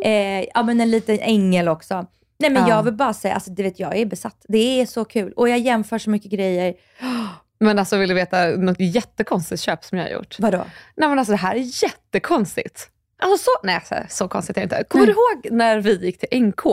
Eh, 0.04 0.40
ja, 0.40 0.62
men 0.62 0.80
en 0.80 0.90
liten 0.90 1.18
ängel 1.20 1.68
också. 1.68 2.06
Nej, 2.38 2.50
men 2.50 2.62
Ja. 2.62 2.68
jag 2.76 2.82
vill 2.82 2.94
bara 2.94 3.12
säga, 3.14 3.34
alltså, 3.34 3.50
det 3.50 3.62
vet 3.62 3.78
jag, 3.80 3.92
jag 3.94 4.00
är 4.00 4.06
besatt. 4.06 4.44
Det 4.48 4.80
är 4.80 4.86
så 4.86 5.04
kul. 5.04 5.32
Och 5.32 5.48
jag 5.48 5.58
jämför 5.58 5.98
så 5.98 6.10
mycket 6.10 6.30
grejer. 6.30 6.74
Men 7.60 7.78
alltså 7.78 7.96
vill 7.96 8.08
du 8.08 8.14
veta 8.14 8.46
något 8.46 8.80
jättekonstigt 8.80 9.62
köp 9.62 9.84
som 9.84 9.98
jag 9.98 10.04
har 10.04 10.10
gjort? 10.12 10.36
Vadå? 10.38 10.64
Nej 10.96 11.08
men 11.08 11.18
alltså 11.18 11.32
det 11.32 11.36
här 11.38 11.54
är 11.54 11.82
jättekonstigt. 11.84 12.88
Alltså 13.24 13.44
så, 13.44 13.50
nej, 13.66 13.80
så, 13.88 13.94
så 14.08 14.28
konstigt 14.28 14.56
är 14.56 14.60
det 14.60 14.64
inte. 14.64 14.84
Kommer 14.88 15.06
du 15.06 15.12
ihåg 15.12 15.48
när 15.58 15.80
vi 15.80 15.94
gick 16.06 16.18
till 16.30 16.42
NK 16.42 16.66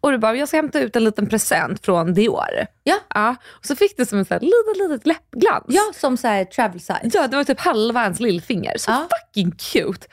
och 0.00 0.10
du 0.12 0.18
bara, 0.18 0.36
jag 0.36 0.48
ska 0.48 0.56
hämta 0.56 0.80
ut 0.80 0.96
en 0.96 1.04
liten 1.04 1.26
present 1.28 1.84
från 1.84 2.14
Dior? 2.14 2.66
Ja. 2.82 2.96
ja. 3.14 3.36
Och 3.48 3.64
så 3.66 3.76
fick 3.76 3.96
du 3.96 4.06
som 4.06 4.18
en 4.18 4.24
sån 4.24 4.34
här 4.34 4.40
litet, 4.40 4.90
litet 4.90 5.06
läppglans. 5.06 5.64
Ja, 5.68 5.82
som 5.94 6.16
så 6.16 6.28
här 6.28 6.44
travel 6.44 6.80
size. 6.80 7.00
Ja, 7.12 7.26
det 7.28 7.36
var 7.36 7.44
typ 7.44 7.60
halva 7.60 8.02
ens 8.02 8.20
lillfinger. 8.20 8.74
Så 8.78 8.90
Ja. 8.90 9.08
fucking 9.26 9.50
cute. 9.50 10.06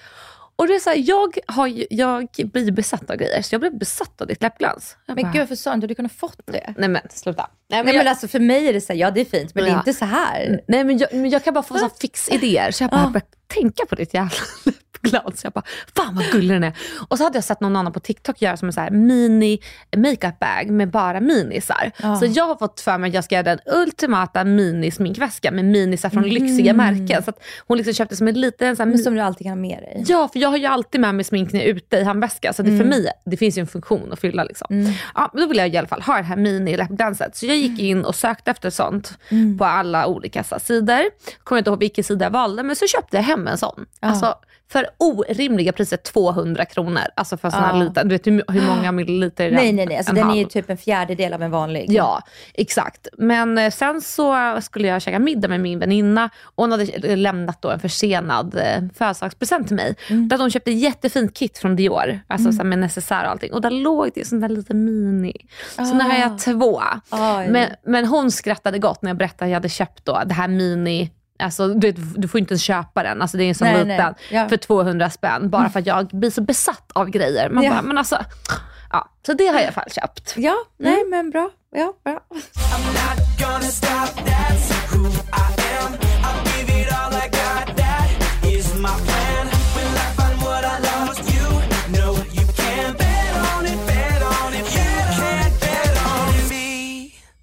Och 0.58 0.68
det 0.68 0.76
är 0.76 0.80
så 0.80 0.90
här, 0.90 0.98
jag, 1.08 1.38
har, 1.48 1.72
jag 1.90 2.28
blir 2.54 2.72
besatt 2.72 3.10
av 3.10 3.16
grejer, 3.16 3.42
så 3.42 3.54
jag 3.54 3.62
blev 3.62 3.78
besatt 3.78 4.22
av 4.22 4.28
ditt 4.28 4.42
läppglans. 4.42 4.98
Jag 5.06 5.16
Men 5.16 5.24
bara, 5.24 5.32
gud, 5.32 5.40
varför 5.42 5.56
sa 5.56 5.74
inte 5.74 5.88
du 5.88 5.96
kunnat 5.96 6.12
fått 6.12 6.40
det? 6.46 6.74
Nej 6.78 6.90
men 6.90 7.02
sluta. 7.10 7.50
Nej, 7.70 7.84
Nej, 7.84 7.94
jag, 7.96 8.00
men 8.04 8.08
alltså 8.08 8.28
för 8.28 8.40
mig 8.40 8.68
är 8.68 8.74
det 8.74 8.82
så 8.82 8.94
här, 8.94 9.00
ja 9.00 9.12
det 9.12 9.22
är 9.22 9.26
fint, 9.26 9.56
men 9.56 9.64
det 9.64 9.70
är 9.70 9.74
Ja. 9.74 9.78
inte 9.80 9.94
så 9.94 10.06
här. 10.06 10.62
nej, 10.68 10.84
men 10.84 10.98
jag, 10.98 11.14
men 11.14 11.30
jag 11.30 11.44
kan 11.44 11.54
bara 11.54 11.64
få 11.64 11.78
så 11.78 11.90
fix 12.02 12.30
idéer. 12.30 12.72
Så 12.72 12.84
jag 12.84 12.92
bara 12.92 13.02
Ja. 13.02 13.08
började 13.10 13.26
tänka 13.48 13.86
på 13.86 13.96
ditt 13.96 14.14
jävla 14.14 14.30
läppglans. 14.66 14.85
Jag 15.14 15.54
bara, 15.54 15.64
fan 15.96 16.16
vad 16.16 16.26
gullig 16.32 16.50
den 16.56 16.64
är. 16.64 16.74
Och 17.08 17.18
så 17.18 17.24
hade 17.24 17.38
jag 17.38 17.44
sett 17.44 17.62
någon 17.62 17.76
annan 17.76 17.94
på 17.94 18.00
TikTok 18.00 18.42
göra 18.42 18.58
som 18.58 18.68
en 18.68 18.74
så 18.74 18.82
här 18.82 18.92
mini 18.92 19.60
makeup 19.98 20.40
bag 20.40 20.70
med 20.70 20.90
bara 20.92 21.20
minisar. 21.22 21.92
Ja. 22.02 22.16
Så 22.16 22.26
jag 22.26 22.48
har 22.48 22.56
fått 22.56 22.80
för 22.82 22.98
mig 22.98 23.08
att 23.08 23.14
jag 23.14 23.24
ska 23.24 23.36
göra 23.36 23.44
den 23.44 23.60
ultimata 23.66 24.44
minisminkväska 24.44 25.52
med 25.52 25.66
minisar 25.66 26.10
från 26.10 26.24
lyxiga 26.24 26.74
märken. 26.74 27.24
Så 27.24 27.32
hon 27.68 27.78
liksom 27.78 27.94
köpte 27.94 28.16
som 28.16 28.28
en 28.28 28.40
liten 28.42 28.76
så 28.76 28.84
här, 28.84 28.98
som 28.98 29.14
du 29.16 29.20
alltid 29.22 29.46
kan 29.46 29.52
ha 29.52 29.56
med 29.56 29.78
dig. 29.80 30.04
Ja, 30.08 30.30
för 30.34 30.40
jag 30.40 30.50
har 30.50 30.58
ju 30.58 30.66
alltid 30.66 31.02
med 31.02 31.16
mig 31.16 31.26
smink 31.26 31.52
när 31.54 31.60
jag 31.60 31.70
är 31.70 31.74
ute 31.74 31.98
i 31.98 32.04
handväska. 32.04 32.54
Så 32.54 32.62
det 32.64 32.70
Mm. 32.70 32.82
för 32.82 32.90
mig, 32.90 33.08
det 33.26 33.38
finns 33.38 33.58
ju 33.58 33.60
en 33.60 33.68
funktion 33.68 34.14
att 34.14 34.20
fylla. 34.20 34.44
Liksom. 34.44 34.68
Ja, 35.16 35.30
men 35.34 35.42
då 35.42 35.48
vill 35.48 35.58
jag 35.58 35.70
i 35.74 35.78
alla 35.78 35.88
fall 35.88 36.02
ha 36.02 36.18
det 36.18 36.24
här 36.24 36.36
mini-läppglanset. 36.38 37.36
Så 37.38 37.46
jag 37.46 37.58
gick 37.58 37.80
in 37.80 38.06
och 38.06 38.16
sökte 38.16 38.52
efter 38.52 38.70
sånt 38.70 39.14
Mm. 39.30 39.58
på 39.58 39.66
alla 39.66 40.08
olika 40.08 40.44
så, 40.44 40.60
sidor. 40.60 41.02
Kommer 41.44 41.60
inte 41.60 41.70
ihåg 41.70 41.80
vilken 41.80 42.04
sida 42.04 42.26
jag 42.26 42.32
valde, 42.32 42.64
men 42.64 42.76
så 42.76 42.88
köpte 42.88 43.18
jag 43.18 43.24
hem 43.24 43.48
en 43.48 43.58
sån. 43.58 43.86
Alltså, 44.00 44.36
för 44.72 44.88
orimliga 44.98 45.72
priser, 45.72 45.98
200 45.98 46.66
kronor. 46.66 47.02
Alltså 47.16 47.38
för 47.38 47.50
sån 47.50 47.60
här 47.60 47.78
Ja. 47.78 47.84
liten, 47.84 48.08
du 48.08 48.16
vet 48.16 48.28
hur, 48.28 48.44
hur 48.48 48.68
många 48.68 48.92
milliliter 48.92 49.46
är 49.46 49.50
den? 49.52 49.56
Nej, 49.60 49.74
nej, 49.74 49.86
nej. 49.86 49.98
Alltså, 49.98 50.10
En 50.12 50.16
den 50.16 50.24
är 50.24 50.28
halv. 50.28 50.40
ju 50.40 50.46
typ 50.46 50.70
en 50.70 50.78
fjärdedel 50.78 51.34
av 51.34 51.42
en 51.44 51.52
vanlig. 51.52 51.86
Ja, 51.90 52.22
exakt. 52.54 53.08
Men 53.18 53.58
eh, 53.58 53.72
sen 53.72 54.02
så 54.02 54.58
skulle 54.62 54.88
jag 54.88 55.02
käka 55.02 55.20
middag 55.20 55.48
med 55.48 55.60
min 55.60 55.80
väninna 55.80 56.30
och 56.42 56.64
hon 56.64 56.72
hade 56.72 57.16
lämnat 57.16 57.62
då 57.62 57.70
en 57.70 57.80
försenad 57.80 58.56
eh, 58.56 58.84
födelsedagspresent 58.98 59.68
till 59.68 59.76
mig. 59.76 59.96
Mm. 60.10 60.28
Där 60.28 60.38
hon 60.38 60.52
köpte 60.52 60.72
jättefint 60.72 61.34
kit 61.38 61.58
från 61.58 61.76
Dior, 61.76 62.20
alltså 62.28 62.52
så 62.52 62.58
här 62.58 62.64
med 62.64 62.80
necessär 62.80 63.24
och 63.24 63.30
allting. 63.32 63.54
Och 63.54 63.62
där 63.62 63.72
låg 63.72 64.10
det 64.16 64.28
sån 64.28 64.40
där 64.40 64.50
liten 64.50 64.86
mini. 64.86 65.34
Så 65.76 65.94
nu 65.94 66.04
har 66.04 66.14
jag 66.18 66.40
två. 66.40 66.82
Oj. 67.12 67.48
Men, 67.50 67.70
men 67.86 68.06
hon 68.06 68.32
skrattade 68.32 68.80
gott 68.80 69.02
när 69.02 69.10
jag 69.10 69.18
berättade 69.18 69.46
att 69.46 69.50
jag 69.50 69.56
hade 69.56 69.70
köpt 69.70 70.06
då 70.06 70.22
det 70.26 70.34
här 70.34 70.48
mini 70.48 71.12
Alltså, 71.40 71.68
du, 71.68 71.88
vet, 71.92 72.22
du 72.22 72.28
får 72.28 72.40
inte 72.40 72.52
ens 72.54 72.62
köpa 72.64 73.04
den, 73.04 73.22
alltså, 73.22 73.38
det 73.38 73.44
är 73.44 73.50
en 73.50 73.56
sån 73.56 73.68
Nej, 73.68 73.78
liten, 73.86 73.98
nej. 73.98 74.40
Ja. 74.40 74.50
för 74.50 74.58
200 74.58 75.10
spänn. 75.10 75.50
Bara 75.50 75.70
för 75.70 75.80
att 75.80 75.86
jag 75.86 76.08
blir 76.08 76.30
så 76.32 76.42
besatt 76.42 76.92
av 76.94 77.10
grejer. 77.10 77.50
Man 77.50 77.64
Ja. 77.64 77.70
bara, 77.72 77.82
men 77.82 77.98
alltså, 77.98 78.18
ja. 78.92 79.10
Så 79.26 79.34
det 79.34 79.48
har 79.48 79.54
jag 79.54 79.62
i 79.62 79.66
alla 79.66 79.72
fall 79.74 79.92
köpt. 79.92 80.34
Ja, 80.38 80.56
nej 80.78 80.94
Mm. 80.94 81.10
men 81.10 81.30
bra. 81.32 81.50
Ja, 81.76 81.94
bra. 82.04 82.20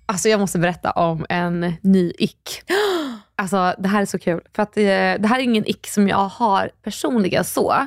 Alltså 0.07 0.29
jag 0.29 0.41
måste 0.41 0.59
berätta 0.59 0.91
om 0.91 1.27
en 1.29 1.73
ny 1.83 2.13
ick. 2.19 2.63
Alltså 3.43 3.75
det 3.79 3.89
här 3.89 4.03
är 4.03 4.07
så 4.07 4.19
kul. 4.19 4.41
För 4.55 4.63
att 4.63 4.73
det, 4.73 5.17
det 5.17 5.29
här 5.29 5.39
är 5.39 5.43
ingen 5.43 5.69
ick 5.69 5.87
som 5.87 6.09
jag 6.09 6.29
har 6.29 6.71
personligen 6.83 7.45
så. 7.45 7.87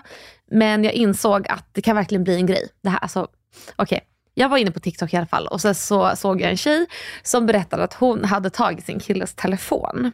Men 0.52 0.84
jag 0.84 0.94
insåg 0.94 1.48
att 1.48 1.66
det 1.72 1.82
kan 1.82 1.96
verkligen 1.96 2.24
bli 2.24 2.36
en 2.36 2.46
grej. 2.46 2.70
Det 2.82 2.90
här, 2.90 3.00
alltså, 3.00 3.28
okej. 3.76 4.02
Jag 4.34 4.50
var 4.50 4.58
inne 4.58 4.72
på 4.72 4.80
TikTok 4.80 5.14
i 5.14 5.18
alla 5.18 5.26
fall 5.26 5.48
och 5.48 5.62
sen 5.62 5.76
så 5.76 6.16
såg 6.16 6.42
jag 6.42 6.50
en 6.50 6.58
tjej 6.58 6.86
som 7.24 7.46
berättade 7.46 7.84
att 7.84 7.94
hon 7.94 8.24
hade 8.26 8.50
tagit 8.50 8.86
sin 8.86 9.00
killes 9.00 9.34
telefon. 9.34 10.12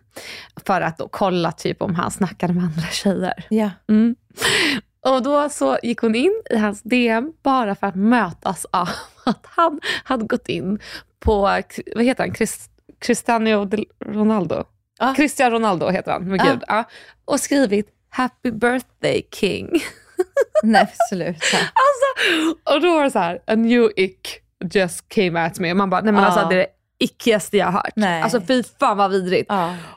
För 0.65 0.81
att 0.81 1.01
kolla 1.11 1.51
typ 1.51 1.81
om 1.81 1.95
han 1.95 2.11
snackade 2.11 2.53
med 2.53 2.63
andra 2.63 2.87
tjejer. 2.87 3.45
Ja. 3.49 3.69
Mm. 3.89 4.15
Och 5.05 5.23
då 5.23 5.49
så 5.49 5.77
gick 5.83 5.99
hon 5.99 6.15
in 6.15 6.41
i 6.49 6.57
hans 6.57 6.81
DM 6.81 7.33
bara 7.43 7.75
för 7.75 7.87
att 7.87 7.95
mötas 7.95 8.65
av 8.71 8.89
att 9.25 9.45
han 9.49 9.79
hade 10.03 10.25
gått 10.25 10.49
in 10.49 10.79
på, 11.19 11.41
vad 11.95 12.05
heter 12.05 12.23
han, 12.23 12.35
Cristiano 12.99 13.69
Ronaldo? 14.05 14.63
Ja. 15.01 15.13
Cristiano 15.17 15.55
Ronaldo 15.55 15.89
heter 15.89 16.11
han, 16.11 16.23
men 16.23 16.37
Ja. 16.37 16.51
gud. 16.51 16.63
Ja. 16.67 16.83
Och 17.25 17.39
skrivit 17.39 17.87
Happy 18.09 18.51
birthday 18.51 19.21
king. 19.33 19.69
Nej, 20.63 20.87
sluta. 21.09 21.57
alltså, 21.57 22.55
och 22.75 22.81
då 22.81 22.93
var 22.95 23.03
det 23.03 23.11
så 23.11 23.19
här, 23.19 23.39
a 23.47 23.55
new 23.55 23.89
ick 23.95 24.39
just 24.73 25.09
came 25.09 25.39
at 25.45 25.59
me. 25.59 25.73
Man 25.73 25.89
bara, 25.89 26.01
nej 26.01 26.13
men 26.13 26.23
alltså 26.23 26.47
det 26.49 26.55
är 26.55 26.59
det 26.59 26.67
ickigaste 26.99 27.57
jag 27.57 27.65
har 27.65 27.71
hört. 27.71 27.93
Nej. 27.95 28.21
Alltså 28.21 28.41
fy 28.41 28.63
fan 28.79 28.97
vad 28.97 29.11
vidrigt. 29.11 29.51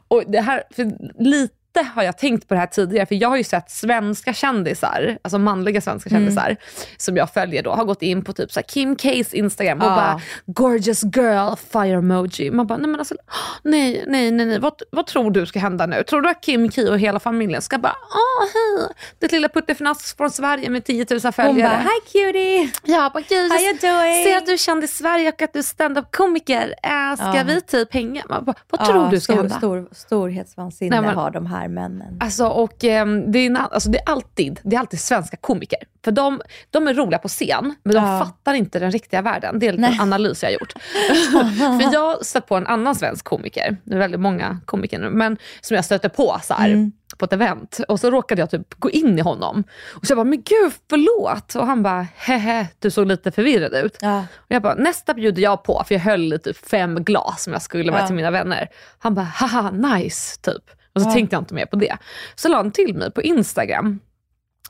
Och 0.08 0.22
det 0.26 0.40
här, 0.40 0.62
för 0.76 0.92
lite 1.22 1.54
har 1.82 2.02
jag 2.02 2.18
tänkt 2.18 2.48
på 2.48 2.54
det 2.54 2.60
här 2.60 2.66
tidigare, 2.66 3.06
för 3.06 3.14
jag 3.14 3.28
har 3.28 3.36
ju 3.36 3.44
sett 3.44 3.70
svenska 3.70 4.32
kändisar, 4.34 5.18
alltså 5.22 5.38
manliga 5.38 5.80
svenska 5.80 6.10
Mm. 6.10 6.20
kändisar, 6.22 6.56
som 6.96 7.16
jag 7.16 7.32
följer 7.34 7.62
då, 7.62 7.70
har 7.70 7.84
gått 7.84 8.02
in 8.02 8.24
på 8.24 8.32
typ 8.32 8.52
så 8.52 8.62
Kim 8.62 8.96
K's 8.96 9.34
Instagram 9.34 9.78
och 9.78 9.84
Ja. 9.86 9.94
bara 9.96 10.20
“gorgeous 10.46 11.02
girl” 11.04 11.54
fire 11.72 11.98
emoji. 11.98 12.50
Man 12.50 12.66
bara, 12.66 12.78
nej 12.78 12.90
men 12.90 13.00
alltså, 13.00 13.14
nej, 13.62 14.04
nej, 14.06 14.30
nej, 14.30 14.46
nej. 14.46 14.58
Vad, 14.58 14.72
vad 14.92 15.06
tror 15.06 15.30
du 15.30 15.46
ska 15.46 15.58
hända 15.58 15.86
nu? 15.86 16.02
Tror 16.02 16.20
du 16.22 16.28
att 16.28 16.40
Kim 16.40 16.68
K 16.70 16.82
och 16.90 16.98
hela 16.98 17.20
familjen 17.20 17.62
ska 17.62 17.78
bara, 17.78 17.96
åh 18.10 18.46
hej, 18.54 18.88
ditt 19.20 19.32
lilla 19.32 19.48
puttefnask 19.48 20.16
från 20.16 20.30
Sverige 20.30 20.70
med 20.70 20.84
10 20.84 21.06
000 21.10 21.20
Hon 21.22 21.32
följare. 21.32 21.70
bara, 21.70 21.78
hi 21.78 22.12
cutie! 22.32 22.70
Ja, 22.84 23.10
bara, 23.14 23.22
gud, 23.28 23.52
How 23.52 23.58
you 23.60 23.72
doing? 23.80 24.24
ser 24.24 24.36
att 24.36 24.46
du 24.46 24.52
är 24.52 24.56
känd 24.56 24.84
i 24.84 24.88
Sverige 24.88 25.28
och 25.28 25.42
att 25.42 25.52
du 25.52 25.58
är 25.58 25.62
stand-up-komiker. 25.62 26.74
Äh, 26.82 27.16
ska 27.16 27.36
Ja. 27.38 27.44
vi 27.46 27.60
typ 27.60 27.94
hänga? 27.94 28.22
Man 28.28 28.44
bara, 28.44 28.54
vad 28.70 28.84
tror 28.86 29.08
du 29.10 29.20
ska 29.20 29.32
stor, 29.32 29.42
hända? 29.42 29.58
Stor, 29.58 29.88
storhetsvansinne 29.92 30.96
Nej, 30.96 31.06
men- 31.06 31.14
har 31.16 31.30
de 31.30 31.46
här 31.46 31.63
männen. 31.68 32.16
Alltså, 32.20 32.46
och, 32.46 32.84
ehm, 32.84 33.32
det, 33.32 33.38
är, 33.38 33.56
alltså, 33.56 33.90
det, 33.90 33.98
är 33.98 34.08
alltid, 34.10 34.60
det 34.62 34.76
är 34.76 34.80
alltid 34.80 35.00
svenska 35.00 35.36
komiker. 35.36 35.78
För 36.04 36.12
de, 36.12 36.40
de 36.70 36.88
är 36.88 36.94
roliga 36.94 37.18
på 37.18 37.28
scen, 37.28 37.74
men 37.82 37.94
de 37.94 38.04
Ja. 38.04 38.18
fattar 38.24 38.54
inte 38.54 38.78
den 38.78 38.90
riktiga 38.90 39.22
världen. 39.22 39.58
Det 39.58 39.66
är 39.68 39.72
en 39.72 39.80
Nej. 39.80 39.98
analys 40.00 40.42
jag 40.42 40.48
har 40.50 40.52
gjort. 40.54 40.72
För 41.82 41.92
jag 41.92 42.00
har 42.00 42.24
stött 42.24 42.46
på 42.46 42.56
en 42.56 42.66
annan 42.66 42.94
svensk 42.94 43.24
komiker, 43.24 43.76
det 43.84 43.94
är 43.94 43.98
väldigt 43.98 44.20
många 44.20 44.60
komiker 44.66 44.98
nu, 44.98 45.10
men 45.10 45.36
som 45.60 45.74
jag 45.74 45.84
stötte 45.84 46.08
på 46.08 46.38
så 46.42 46.54
här, 46.54 46.68
Mm. 46.68 46.92
på 47.18 47.24
ett 47.24 47.32
event. 47.32 47.80
Och 47.88 48.00
så 48.00 48.10
råkade 48.10 48.42
jag 48.42 48.50
typ 48.50 48.74
gå 48.74 48.90
in 48.90 49.18
i 49.18 49.22
honom. 49.22 49.64
Och 49.94 50.06
så 50.06 50.10
jag 50.10 50.16
bara, 50.18 50.24
men 50.24 50.42
gud 50.42 50.72
förlåt. 50.90 51.54
Och 51.54 51.66
han 51.66 51.82
bara, 51.82 52.06
hehe, 52.16 52.66
du 52.78 52.90
såg 52.90 53.06
lite 53.06 53.30
förvirrad 53.30 53.74
ut. 53.84 53.96
Ja. 54.00 54.18
Och 54.36 54.46
jag 54.48 54.62
bara, 54.62 54.74
nästa 54.74 55.14
bjuder 55.14 55.42
jag 55.42 55.62
på, 55.64 55.82
för 55.86 55.94
jag 55.94 56.02
höll 56.02 56.32
i 56.32 56.38
typ 56.38 56.56
fem 56.70 57.04
glas 57.04 57.42
som 57.42 57.52
jag 57.52 57.62
skulle 57.62 57.92
med 57.92 58.00
Ja. 58.02 58.06
till 58.06 58.16
mina 58.16 58.30
vänner. 58.30 58.68
Han 58.98 59.14
bara, 59.14 59.24
haha 59.24 59.70
nice, 59.70 60.40
typ. 60.40 60.62
Och 60.94 61.02
så 61.02 61.08
Ja. 61.08 61.12
tänkte 61.12 61.36
jag 61.36 61.40
inte 61.42 61.54
mer 61.54 61.66
på 61.66 61.76
det. 61.76 61.96
Så 62.34 62.48
la 62.48 62.56
han 62.56 62.70
till 62.72 62.94
mig 62.94 63.10
på 63.12 63.22
Instagram. 63.22 64.00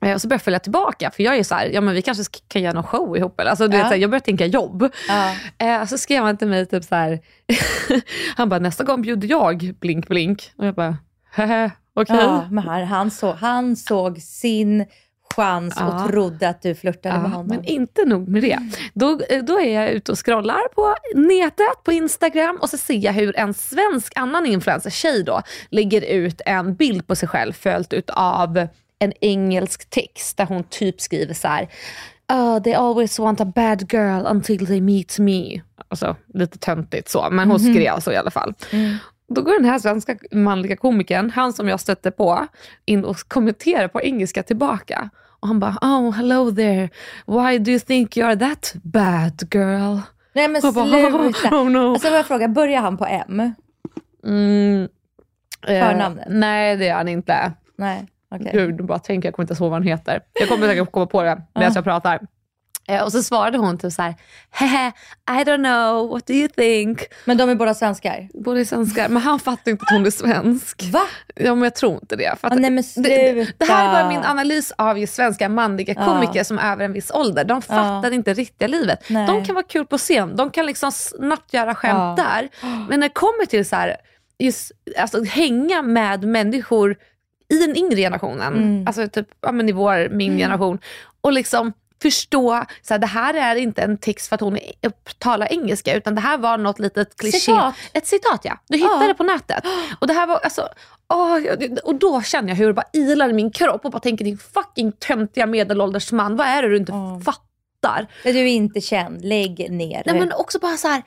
Eh, 0.03 0.15
Och 0.15 0.21
så 0.21 0.29
började 0.29 0.35
jag 0.35 0.43
följa 0.43 0.59
tillbaka, 0.59 1.11
för 1.11 1.23
jag 1.23 1.37
är 1.37 1.43
så 1.45 1.55
här, 1.55 1.67
ja 1.67 1.81
men 1.81 1.95
vi 1.95 2.03
kanske 2.03 2.23
sk- 2.23 2.43
kan 2.49 2.63
göra 2.63 2.73
någon 2.75 2.83
show 2.83 3.17
ihop. 3.17 3.41
Eller? 3.41 3.51
Alltså, 3.51 3.69
du 3.69 3.77
Ja. 3.77 3.83
vet, 3.83 3.89
så 3.89 3.95
här, 3.95 4.01
jag 4.01 4.11
började 4.11 4.25
tänka 4.25 4.47
jobb. 4.47 4.89
Ja. 5.09 5.35
Eh, 5.59 5.85
så 5.87 5.99
skrev 5.99 6.23
han 6.25 6.37
till 6.37 6.49
mig 6.49 6.67
typ 6.67 6.85
så 6.85 6.95
här. 6.95 7.21
han 8.37 8.49
bara, 8.49 8.61
nästa 8.61 8.85
gång 8.85 9.03
bjuder 9.03 9.29
jag, 9.29 9.75
blink 9.81 10.09
blink. 10.09 10.51
Och 10.57 10.67
jag 10.67 10.75
bara, 10.75 10.97
hehe, 11.33 11.71
okej. 11.95 12.17
Ja, 12.17 12.49
men 12.51 12.65
här, 12.65 12.83
han, 12.85 13.11
så, 13.11 13.33
han 13.33 13.77
såg 13.77 14.19
sin 14.19 14.87
chans 15.37 15.75
Ja. 15.79 16.05
och 16.05 16.11
trodde 16.11 16.49
att 16.49 16.63
du 16.63 16.75
flörtade 16.75 17.15
med 17.19 17.25
Ja, 17.31 17.35
honom. 17.35 17.47
men 17.47 17.65
inte 17.65 18.05
nog 18.05 18.29
med 18.29 18.43
det. 18.43 18.59
Då, 18.95 19.21
eh, 19.29 19.43
då 19.45 19.61
är 19.61 19.81
jag 19.81 19.91
ute 19.91 20.13
och 20.13 20.27
scrollar 20.27 20.69
på 20.75 20.95
nätet, 21.15 21.85
på 21.85 21.93
Instagram 21.93 22.59
och 22.61 22.71
så 22.71 22.77
ser 22.79 22.95
jag 23.05 23.13
hur 23.13 23.39
en 23.39 23.55
svensk 23.55 24.13
annan 24.17 24.47
influencer, 24.47 24.91
tjej 24.91 25.23
då, 25.25 25.43
lägger 25.71 26.03
ut 26.03 26.41
en 26.47 26.75
bild 26.75 27.07
på 27.07 27.17
sig 27.17 27.29
själv 27.29 27.53
följt 27.53 27.93
ut 27.93 28.11
av 28.11 28.67
en 28.99 29.13
engelsk 29.21 29.91
text 29.91 30.37
där 30.37 30.47
hon 30.47 30.65
typ 30.65 31.01
skriver 31.01 31.35
så 31.35 31.49
här. 31.49 31.69
"Oh, 32.33 32.63
they 32.63 32.73
always 32.75 33.19
want 33.19 33.41
a 33.41 33.53
bad 33.55 33.93
girl 33.93 34.27
until 34.27 34.67
they 34.67 34.81
meet 34.81 35.19
me. 35.19 35.61
Alltså 35.89 36.17
lite 36.35 36.59
töntigt 36.59 37.09
så, 37.09 37.29
men 37.31 37.51
hon 37.51 37.61
skrev 37.61 38.01
så 38.01 38.13
i 38.13 38.17
alla 38.17 38.31
fall. 38.31 38.55
Då 39.29 39.43
går 39.43 39.53
den 39.53 39.65
här 39.65 39.79
svenska 39.79 40.17
manliga 40.33 40.77
komikern, 40.77 41.31
han 41.31 41.53
som 41.53 41.69
jag 41.69 41.81
stötte 41.81 42.11
på, 42.11 42.47
in 42.85 43.05
och 43.05 43.17
kommenterar 43.29 43.89
på 43.89 44.03
engelska 44.03 44.43
tillbaka. 44.43 45.11
Och 45.45 45.49
han 45.49 45.61
bara, 45.61 45.79
oh 45.83 46.11
hello 46.11 46.51
there, 46.51 46.89
why 47.27 47.59
do 47.59 47.71
you 47.71 47.81
think 47.81 48.17
you're 48.17 48.39
that 48.39 48.73
bad 48.83 49.55
girl? 49.55 49.99
Nej 50.33 50.49
men 50.49 50.61
Jag 50.63 50.75
bara, 50.75 50.87
sluta. 50.87 51.49
oh 51.57 51.71
no. 51.71 51.93
Alltså 51.93 52.09
jag 52.09 52.27
fråga, 52.27 52.49
börjar 52.49 52.81
han 52.81 52.97
på 52.97 53.07
M? 53.07 53.55
Mm, 54.27 54.89
eh, 55.67 55.89
Förnamnet? 55.89 56.27
nej 56.29 56.77
det 56.77 56.89
är 56.89 56.95
han 56.95 57.09
inte. 57.09 57.53
Nej, 57.77 58.07
okej. 58.31 58.51
Gud, 58.53 58.85
bara 58.85 58.99
tänker 58.99 59.29
jag 59.29 59.35
kommer 59.35 59.45
inte 59.45 59.53
ens 59.53 59.61
ihåg 59.61 59.71
vad 59.71 59.81
han 59.81 59.89
heter. 59.89 60.21
Jag 60.41 60.49
kommer 60.49 60.69
säkert 60.69 60.93
komma 60.93 61.07
på 61.07 61.23
det 61.23 61.43
medan 61.55 61.73
jag 61.75 61.85
pratar. 61.85 62.21
Eh, 62.89 63.03
och 63.03 63.13
så 63.13 63.23
svarade 63.23 63.59
hon 63.59 63.79
typ 63.79 63.93
så 63.93 64.03
här, 64.03 64.15
hehe, 64.51 64.93
I 65.31 65.45
don't 65.45 65.57
know, 65.65 66.11
what 66.11 66.27
do 66.27 66.33
you 66.35 66.49
think? 66.49 67.03
Men 67.25 67.37
de 67.37 67.51
är 67.51 67.55
båda 67.55 67.75
svenskar? 67.75 68.29
Båda 68.35 68.61
är 68.61 68.65
svenskar, 68.65 69.09
men 69.09 69.23
han 69.23 69.41
fattar 69.41 69.71
inte 69.71 69.83
att 69.83 69.91
hon 69.91 70.07
är 70.07 70.11
svensk. 70.11 70.83
Va? 70.93 71.03
Ja, 71.35 71.55
men 71.55 71.65
jag 71.65 71.75
tror 71.75 71.95
inte 71.95 72.17
det. 72.17 72.37
Ah, 72.41 72.55
nej, 72.55 72.71
men 72.71 72.85
det, 72.97 73.03
det, 73.03 73.33
sluta. 73.45 73.53
det 73.59 73.73
här 73.73 73.89
är 73.89 73.93
bara 73.93 74.09
min 74.09 74.25
analys 74.25 74.73
av 74.79 74.99
just 74.99 75.15
svenska 75.15 75.49
manliga 75.49 75.95
komiker 75.95 76.45
som 76.45 76.59
är 76.59 76.73
över 76.73 76.85
en 76.85 76.93
viss 76.93 77.11
ålder. 77.11 77.45
De 77.45 77.63
fattar 77.63 78.11
inte 78.11 78.35
riktiga 78.35 78.69
livet. 78.69 79.05
Nej. 79.09 79.27
De 79.27 79.45
kan 79.45 79.55
vara 79.55 79.65
kul 79.69 79.87
på 79.87 79.99
scen, 79.99 80.37
de 80.37 80.51
kan 80.51 80.67
liksom 80.67 80.93
snabbt 80.93 81.55
göra 81.55 81.75
skämt 81.75 82.17
där. 82.17 82.49
Men 82.89 83.01
när 83.01 83.09
det 83.09 83.15
kommer 83.15 83.47
till 83.47 83.67
så 83.69 83.77
här, 83.77 83.97
just, 84.39 84.73
alltså, 84.99 85.25
hänga 85.25 85.83
med 85.83 86.25
människor 86.25 86.97
i 87.49 87.59
den 87.67 87.77
yngre 87.77 87.97
generationen, 87.97 88.55
Mm. 88.55 88.87
alltså 88.87 89.09
typ 89.09 89.29
ja, 89.41 89.53
men 89.53 89.69
i 89.69 89.73
vår, 89.73 90.09
min 90.09 90.37
generation, 90.39 90.79
och 91.21 91.33
liksom 91.33 91.73
förstå, 92.03 92.65
så 92.83 92.95
här, 92.95 92.99
det 92.99 93.07
här 93.07 93.35
är 93.35 93.57
inte 93.57 93.83
en 93.83 93.99
text 93.99 94.29
för 94.29 94.35
att 94.35 94.41
hon 94.41 94.57
är- 94.57 94.73
talar 95.19 95.53
engelska, 95.53 95.95
utan 95.95 96.15
det 96.15 96.21
här 96.21 96.39
var 96.39 96.59
något 96.59 96.79
litet 96.79 97.17
kliché. 97.17 97.39
Citat. 97.39 97.75
Ett 97.93 98.07
citat 98.07 98.41
ja. 98.45 98.59
Du 98.69 98.77
hittade 98.79 99.05
Ja. 99.05 99.09
det 99.09 99.15
på 99.15 99.23
nätet. 99.23 99.65
Och 100.01 100.07
det 100.07 100.13
här 100.13 100.27
var 100.27 100.37
alltså, 100.39 100.69
åh, 101.09 101.39
och 101.85 101.95
då 101.95 102.23
känner 102.23 102.49
jag 102.49 102.57
hur 102.57 102.67
det 102.67 102.73
bara 102.73 102.89
ilar 102.93 103.29
i 103.29 103.33
min 103.33 103.51
kropp 103.51 103.85
och 103.85 103.91
bara 103.91 104.01
tänker 104.01 104.25
din 104.25 104.39
fucking 104.39 104.93
töntiga 104.93 105.47
medelålders 105.47 106.13
man, 106.13 106.37
vad 106.37 106.47
är 106.47 106.63
det 106.63 106.69
du 106.69 106.77
inte 106.77 106.93
Ja. 106.93 107.21
fattar? 107.25 108.07
Är 108.25 108.33
du 108.33 108.49
inte 108.49 108.81
känd? 108.81 109.25
Lägg 109.25 109.71
ner. 109.71 110.03
Nej 110.07 110.19
men 110.21 110.33
också 110.33 110.59
bara 110.59 110.77
så 110.77 110.89
här. 110.89 111.03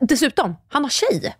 dessutom, 0.00 0.56
han 0.68 0.82
har 0.82 0.90
tjej. 0.90 1.34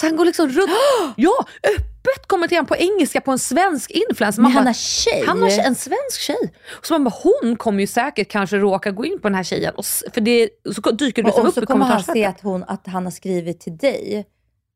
Så 0.00 0.06
han 0.06 0.16
går 0.16 0.24
liksom 0.24 0.48
runt, 0.48 0.70
ja 1.16 1.46
öppet 1.62 2.26
kommenterar 2.26 2.58
han 2.58 2.66
på 2.66 2.76
engelska 2.76 3.20
på 3.20 3.30
en 3.30 3.38
svensk 3.38 3.90
influencer. 3.90 4.42
Men 4.42 4.52
han 4.52 4.64
bara, 4.64 4.68
har 4.68 4.74
tjej? 4.74 5.24
han 5.26 5.42
har 5.42 5.50
tjej, 5.50 5.60
en 5.60 5.74
svensk 5.74 6.20
tjej. 6.20 6.52
Så 6.82 6.94
man 6.94 7.04
bara, 7.04 7.14
hon 7.22 7.56
kommer 7.56 7.80
ju 7.80 7.86
säkert 7.86 8.28
kanske 8.28 8.56
råka 8.56 8.90
gå 8.90 9.04
in 9.04 9.20
på 9.20 9.28
den 9.28 9.34
här 9.34 9.42
tjejen 9.42 9.74
och 9.74 9.84
för 10.14 10.20
det, 10.20 10.48
så 10.74 10.90
dyker 10.90 11.22
det 11.22 11.26
liksom 11.26 11.42
och 11.42 11.48
upp 11.48 11.54
så 11.54 11.62
i 11.62 11.66
kommer 11.66 11.86
han 11.86 12.02
se 12.02 12.24
att, 12.24 12.40
hon, 12.40 12.64
att 12.64 12.86
han 12.86 13.04
har 13.04 13.10
skrivit 13.10 13.60
till 13.60 13.76
dig. 13.76 14.26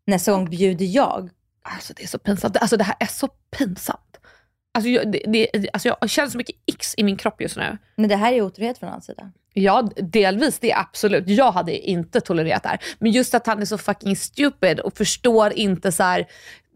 Nästa 0.07 0.33
gång 0.33 0.51
bjuder 0.51 0.87
jag. 0.87 1.31
Alltså 1.63 1.93
det 1.97 2.03
är 2.03 2.07
så 2.07 2.19
pinsamt. 2.19 2.57
Alltså 2.57 2.77
det 2.77 2.85
här 2.85 2.97
är 3.01 3.07
så 3.07 3.29
pinsamt. 3.59 4.18
Alltså 4.79 4.89
jag, 4.91 5.13
det, 5.13 5.23
det, 5.53 5.69
alltså 5.73 5.89
jag 6.01 6.11
känner 6.11 6.29
så 6.31 6.39
mycket 6.39 6.57
x 6.67 6.95
i 6.97 7.03
min 7.05 7.17
kropp 7.17 7.41
just 7.41 7.57
nu. 7.57 7.79
Men 7.97 8.09
det 8.09 8.17
här 8.17 8.33
är 8.33 8.43
otrohet 8.43 8.79
från 8.79 8.89
hans 8.89 9.05
sida. 9.05 9.31
Ja, 9.53 9.89
delvis 9.97 10.59
det 10.59 10.73
absolut. 10.73 11.29
Jag 11.29 11.53
hade 11.53 11.79
inte 11.79 12.21
tolererat 12.21 12.63
det 12.63 12.69
här. 12.69 12.79
Men 12.99 13.13
just 13.13 13.35
att 13.35 13.47
han 13.47 13.61
är 13.61 13.65
så 13.65 13.79
fucking 13.79 14.17
stupid 14.17 14.81
och 14.81 14.97
förstår 14.97 15.53
inte 15.53 15.93
så 15.93 16.03
här, 16.03 16.27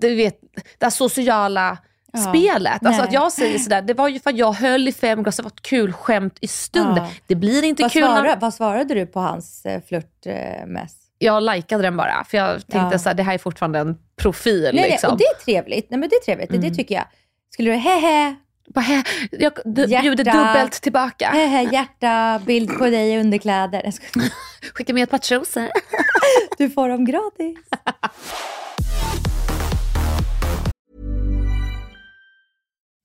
du 0.00 0.14
vet, 0.14 0.40
det 0.78 0.84
här 0.86 0.90
sociala 0.90 1.78
Ja. 2.14 2.18
spelet. 2.20 2.72
Alltså 2.86 2.90
Nej. 2.90 3.00
att 3.00 3.12
jag 3.12 3.32
säger 3.32 3.58
sådär, 3.58 3.82
det 3.82 3.94
var 3.94 4.08
ju 4.08 4.20
för 4.20 4.30
att 4.30 4.36
jag 4.36 4.52
höll 4.52 4.88
i 4.88 4.92
fem 4.92 5.22
glas, 5.22 5.36
det 5.36 5.42
var 5.42 5.50
ett 5.50 5.62
kul 5.62 5.92
skämt 5.92 6.38
i 6.40 6.48
stunden. 6.48 6.96
Ja. 7.04 7.10
Det 7.26 7.34
blir 7.34 7.64
inte 7.64 7.82
Vad, 7.82 7.92
kul 7.92 8.02
när... 8.02 8.08
svarade, 8.08 8.36
vad 8.40 8.54
svarade 8.54 8.94
du 8.94 9.06
på 9.06 9.20
hans 9.20 9.66
eh, 9.66 9.80
flörtmess? 9.88 10.92
Jag 11.18 11.42
likade 11.42 11.82
den 11.82 11.96
bara, 11.96 12.24
för 12.24 12.38
jag 12.38 12.52
tänkte 12.66 12.88
Ja. 12.94 12.98
så 12.98 13.08
här, 13.08 13.14
det 13.14 13.22
här 13.22 13.34
är 13.34 13.38
fortfarande 13.38 13.78
en 13.78 13.98
profil. 14.16 14.62
Nej, 14.62 14.72
nej, 14.74 14.90
liksom. 14.90 15.12
och 15.12 15.18
det 15.18 15.24
är 15.24 15.44
trevligt. 15.44 15.90
Nej, 15.90 16.00
men 16.00 16.08
det 16.08 16.16
är 16.16 16.20
trevligt. 16.24 16.50
Det, 16.50 16.58
det 16.58 16.74
tycker 16.74 16.94
jag. 16.94 17.04
Skulle 17.52 17.70
du 17.70 17.76
hehe, 17.76 18.36
Bara, 18.74 18.82
"Hä, 18.84 19.02
jag 19.30 19.52
Hjärta. 19.88 20.02
bjuder 20.02 20.24
dubbelt 20.24 20.72
tillbaka. 20.82 21.30
hehe, 21.30 21.62
hjärta, 21.72 22.40
bild 22.46 22.78
på 22.78 22.84
dig 22.90 23.12
i 23.12 23.18
underkläder. 23.20 23.82
Skicka 24.74 24.92
med 24.94 25.02
ett 25.02 25.10
par 25.10 25.18
trosor. 25.18 25.68
Du 26.58 26.70
får 26.70 26.88
dem 26.88 27.04
gratis. 27.04 27.58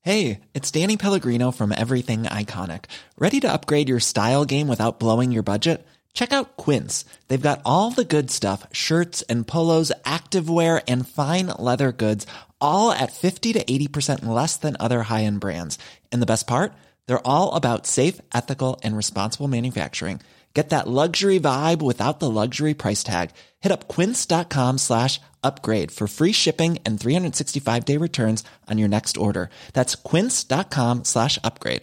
Hey, 0.02 0.40
it's 0.54 0.70
Danny 0.70 0.96
Pellegrino 0.96 1.50
from 1.50 1.72
Everything 1.72 2.22
Iconic. 2.24 2.84
Ready 3.18 3.40
to 3.40 3.52
upgrade 3.52 3.88
your 3.88 4.00
style 4.00 4.44
game 4.44 4.68
without 4.68 4.98
blowing 4.98 5.32
your 5.32 5.42
budget? 5.42 5.86
Check 6.14 6.32
out 6.32 6.56
Quince. 6.56 7.04
They've 7.28 7.48
got 7.50 7.60
all 7.64 7.90
the 7.90 8.04
good 8.04 8.30
stuff 8.30 8.66
shirts 8.72 9.22
and 9.28 9.46
polos, 9.46 9.92
activewear, 10.04 10.80
and 10.88 11.06
fine 11.06 11.46
leather 11.58 11.92
goods, 11.92 12.26
all 12.60 12.92
at 12.92 13.12
50 13.12 13.52
to 13.54 13.64
80% 13.64 14.24
less 14.24 14.56
than 14.56 14.76
other 14.78 15.02
high 15.02 15.24
end 15.24 15.40
brands. 15.40 15.78
And 16.12 16.22
the 16.22 16.32
best 16.32 16.46
part? 16.46 16.72
They're 17.06 17.26
all 17.26 17.54
about 17.54 17.86
safe, 17.86 18.20
ethical, 18.34 18.80
and 18.82 18.96
responsible 18.96 19.48
manufacturing. 19.48 20.20
Get 20.54 20.70
that 20.70 20.88
luxury 20.88 21.38
vibe 21.38 21.82
without 21.82 22.18
the 22.18 22.30
luxury 22.30 22.74
price 22.74 23.04
tag. 23.04 23.30
Hit 23.60 23.70
up 23.70 23.86
quince.com 23.86 24.78
slash 24.78 25.20
upgrade 25.42 25.92
for 25.92 26.08
free 26.08 26.32
shipping 26.32 26.78
and 26.84 26.98
365 26.98 27.84
day 27.84 27.96
returns 27.96 28.42
on 28.66 28.78
your 28.78 28.88
next 28.88 29.16
order. 29.16 29.50
That's 29.72 29.94
quince.com 29.94 31.04
slash 31.04 31.38
upgrade. 31.44 31.82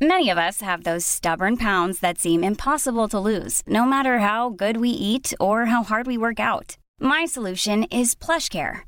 Many 0.00 0.30
of 0.30 0.38
us 0.38 0.60
have 0.60 0.84
those 0.84 1.04
stubborn 1.04 1.56
pounds 1.56 2.00
that 2.00 2.18
seem 2.18 2.44
impossible 2.44 3.08
to 3.08 3.18
lose, 3.18 3.62
no 3.66 3.84
matter 3.84 4.18
how 4.18 4.50
good 4.50 4.76
we 4.76 4.90
eat 4.90 5.34
or 5.38 5.66
how 5.66 5.82
hard 5.82 6.06
we 6.06 6.16
work 6.16 6.38
out. 6.40 6.76
My 7.00 7.26
solution 7.26 7.84
is 7.84 8.14
PlushCare. 8.14 8.87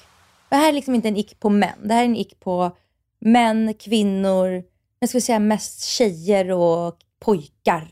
Det 0.51 0.57
här 0.57 0.69
är 0.69 0.73
liksom 0.73 0.95
inte 0.95 1.07
en 1.07 1.17
ick 1.17 1.39
på 1.39 1.49
män. 1.49 1.79
Det 1.83 1.93
här 1.93 2.01
är 2.01 2.05
en 2.05 2.15
ick 2.15 2.39
på 2.39 2.77
män, 3.19 3.73
kvinnor, 3.73 4.63
jag 4.99 5.09
skulle 5.09 5.21
säga 5.21 5.39
mest 5.39 5.83
tjejer 5.83 6.51
och 6.51 6.97
pojkar. 7.19 7.87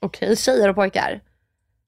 Okej, 0.00 0.36
tjejer 0.36 0.68
och 0.68 0.74
pojkar. 0.74 1.20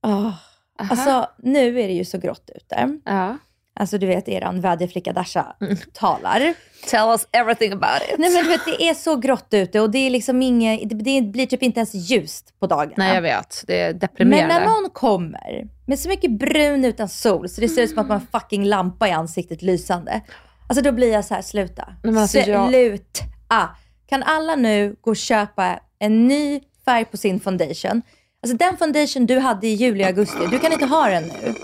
Oh. 0.03 0.35
Alltså 0.77 1.31
nu 1.39 1.81
är 1.81 1.89
det 1.89 1.95
ju 1.95 2.05
så 2.05 2.19
grått 2.19 2.51
ute. 2.55 2.99
Ja. 3.05 3.39
Alltså 3.79 3.99
du 3.99 4.07
vet 4.07 4.29
eran 4.29 4.61
väderflicka 4.61 5.13
Dasha 5.13 5.57
talar. 5.93 6.55
Tell 6.91 7.09
us 7.09 7.27
everything 7.33 7.73
about 7.73 8.03
it. 8.13 8.19
Nej 8.19 8.31
men 8.31 8.45
du 8.45 8.49
vet 8.51 8.65
det 8.65 8.83
är 8.89 8.95
så 8.95 9.17
grått 9.17 9.47
ute 9.51 9.81
och 9.81 9.91
det 9.91 9.99
är 9.99 10.11
liksom 10.11 10.43
inget, 10.43 10.89
det, 10.89 11.23
blir 11.23 11.47
typ 11.47 11.63
inte 11.63 11.81
ens 11.81 11.95
ljust 11.95 12.55
på 12.61 12.67
dagarna. 12.67 12.95
Nej 12.97 13.15
jag 13.15 13.23
vet, 13.23 13.65
det 13.67 13.81
är 13.81 13.91
Men 13.91 13.99
deprimerande. 13.99 14.55
när 14.55 14.67
någon 14.67 14.91
kommer 14.91 15.67
med 15.87 15.99
så 15.99 16.09
mycket 16.09 16.31
brun 16.31 16.85
utan 16.85 17.09
sol 17.09 17.49
så 17.49 17.61
det 17.61 17.69
ser 17.69 17.83
ut 17.83 17.91
som 17.91 17.99
att 17.99 18.09
man 18.09 18.21
har 18.21 18.27
en 18.35 18.41
fucking 18.41 18.65
lampa 18.65 19.09
i 19.09 19.11
ansiktet 19.11 19.63
lysande. 19.63 20.21
Alltså 20.69 20.85
då 20.85 20.93
blir 20.93 21.13
jag 21.13 21.25
så 21.25 21.35
här, 21.35 21.43
sluta. 21.43 21.85
Nej, 22.03 22.13
men 22.13 22.23
alltså, 22.23 22.39
jag- 22.39 22.69
Sluta. 22.69 23.69
Kan 24.09 24.23
alla 24.23 24.55
nu 24.57 24.97
gå 25.01 25.11
och 25.11 25.17
köpa 25.17 25.81
en 25.99 26.29
ny 26.29 26.61
färg 26.85 27.05
på 27.05 27.17
sin 27.17 27.41
foundation? 27.41 28.03
Alltså 28.43 28.57
den 28.57 28.77
foundation 28.77 29.27
du 29.27 29.39
hade 29.39 29.67
i 29.67 29.75
juli, 29.75 30.05
augusti, 30.05 30.47
du 30.51 30.59
kan 30.59 30.73
inte 30.73 30.85
ha 30.87 31.09
den 31.09 31.25
nu. 31.25 31.55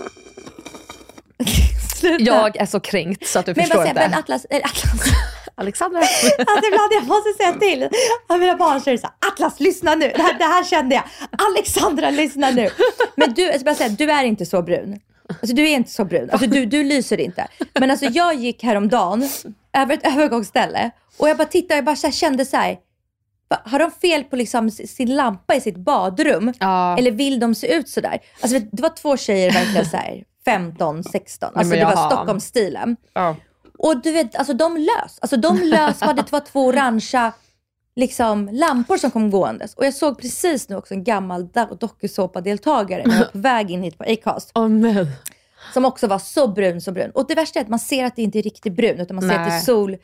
Sluta. 1.95 2.23
Jag 2.23 2.57
är 2.57 2.65
så 2.65 2.79
kränkt 2.79 3.27
så 3.27 3.39
att 3.39 3.45
du 3.45 3.53
men 3.55 3.65
förstår 3.65 3.87
inte. 3.87 4.09
men 4.09 4.19
Atlas, 4.19 4.45
eller 4.49 4.65
Atlas. 4.65 5.01
Alexandra. 5.57 5.99
Alltså 5.99 6.67
ibland 6.67 6.93
jag 6.93 7.03
måste 7.07 7.33
säga 7.37 7.53
till 7.53 7.89
av 8.27 8.39
mina 8.39 8.55
barn 8.55 8.81
så 8.81 8.89
är 8.89 8.91
det 8.91 8.97
så 8.97 9.07
här, 9.07 9.31
Atlas 9.31 9.59
lyssna 9.59 9.95
nu, 9.95 10.11
det 10.15 10.21
här, 10.21 10.37
det 10.37 10.43
här 10.43 10.63
kände 10.63 10.95
jag. 10.95 11.03
Alexandra 11.49 12.09
lyssna 12.09 12.49
nu. 12.49 12.69
Men 13.15 13.33
du, 13.33 13.41
jag 13.41 13.55
ska 13.55 13.63
bara 13.63 13.75
säga, 13.75 13.89
du 13.89 14.11
är 14.11 14.23
inte 14.23 14.45
så 14.45 14.61
brun. 14.61 14.99
Alltså 15.29 15.55
du 15.55 15.69
är 15.69 15.75
inte 15.75 15.91
så 15.91 16.05
brun, 16.05 16.29
alltså, 16.31 16.47
du, 16.47 16.65
du 16.65 16.83
lyser 16.83 17.19
inte. 17.19 17.47
Men 17.79 17.91
alltså 17.91 18.05
jag 18.05 18.35
gick 18.35 18.63
häromdagen 18.63 19.29
över 19.77 19.93
ett 19.93 20.05
övergångsställe 20.05 20.91
och 21.17 21.29
jag 21.29 21.37
bara 21.37 21.47
tittade, 21.47 21.75
jag 21.75 21.85
bara 21.85 21.95
så 21.95 22.07
här, 22.07 22.11
kände 22.11 22.45
så 22.45 22.57
här, 22.57 22.77
har 23.65 23.79
de 23.79 23.91
fel 23.91 24.23
på 24.23 24.35
liksom 24.35 24.71
sin 24.71 25.15
lampa 25.15 25.55
i 25.55 25.61
sitt 25.61 25.77
badrum? 25.77 26.53
Ja. 26.59 26.97
Eller 26.97 27.11
vill 27.11 27.39
de 27.39 27.55
se 27.55 27.73
ut 27.75 27.89
sådär? 27.89 28.19
Alltså 28.41 28.59
det 28.71 28.81
var 28.81 28.89
två 28.89 29.17
tjejer 29.17 29.51
verkligen 29.51 29.85
så 29.85 29.97
här 29.97 30.23
15, 30.45 31.03
16. 31.03 31.49
Alltså 31.55 31.69
men 31.69 31.79
det 31.79 31.85
var. 31.95 32.09
Stockholmsstilen. 32.11 32.97
Ja. 33.13 33.35
Och 33.77 34.01
du 34.01 34.11
vet, 34.11 34.35
alltså 34.35 34.53
de 34.53 34.77
lös. 34.77 35.19
Alltså 35.21 35.37
de 35.37 35.57
lös 35.57 36.01
hade 36.01 36.21
det 36.21 36.31
var 36.31 36.39
två 36.39 36.65
orangea 36.65 37.31
liksom, 37.95 38.49
lampor 38.51 38.97
som 38.97 39.11
kom 39.11 39.31
gåendes. 39.31 39.73
Och 39.73 39.85
jag 39.85 39.93
såg 39.93 40.21
precis 40.21 40.69
nu 40.69 40.75
också 40.75 40.93
en 40.93 41.03
gammal 41.03 41.43
do- 41.47 41.77
dokusåpadeltagare 41.79 43.03
när 43.05 43.13
jag 43.13 43.19
var 43.19 43.31
på 43.31 43.37
väg 43.37 43.71
in 43.71 43.83
hit 43.83 43.97
på 43.97 44.03
Acast. 44.03 44.51
Åh 44.55 44.67
nej. 44.67 45.07
Som 45.73 45.85
också 45.85 46.07
var 46.07 46.19
så 46.19 46.47
brun, 46.47 46.81
så 46.81 46.91
brun. 46.91 47.11
Och 47.11 47.27
det 47.27 47.35
värsta 47.35 47.59
är 47.59 47.63
att 47.63 47.69
man 47.69 47.79
ser 47.79 48.05
att 48.05 48.15
det 48.15 48.21
inte 48.21 48.39
är 48.39 48.43
riktigt 48.43 48.73
brun, 48.73 48.99
utan 48.99 49.15
man 49.15 49.21
ser 49.29 49.29
att 49.29 49.35
det 49.45 49.51
är 49.51 49.55
Nej. 49.55 49.61
sol. 49.61 49.97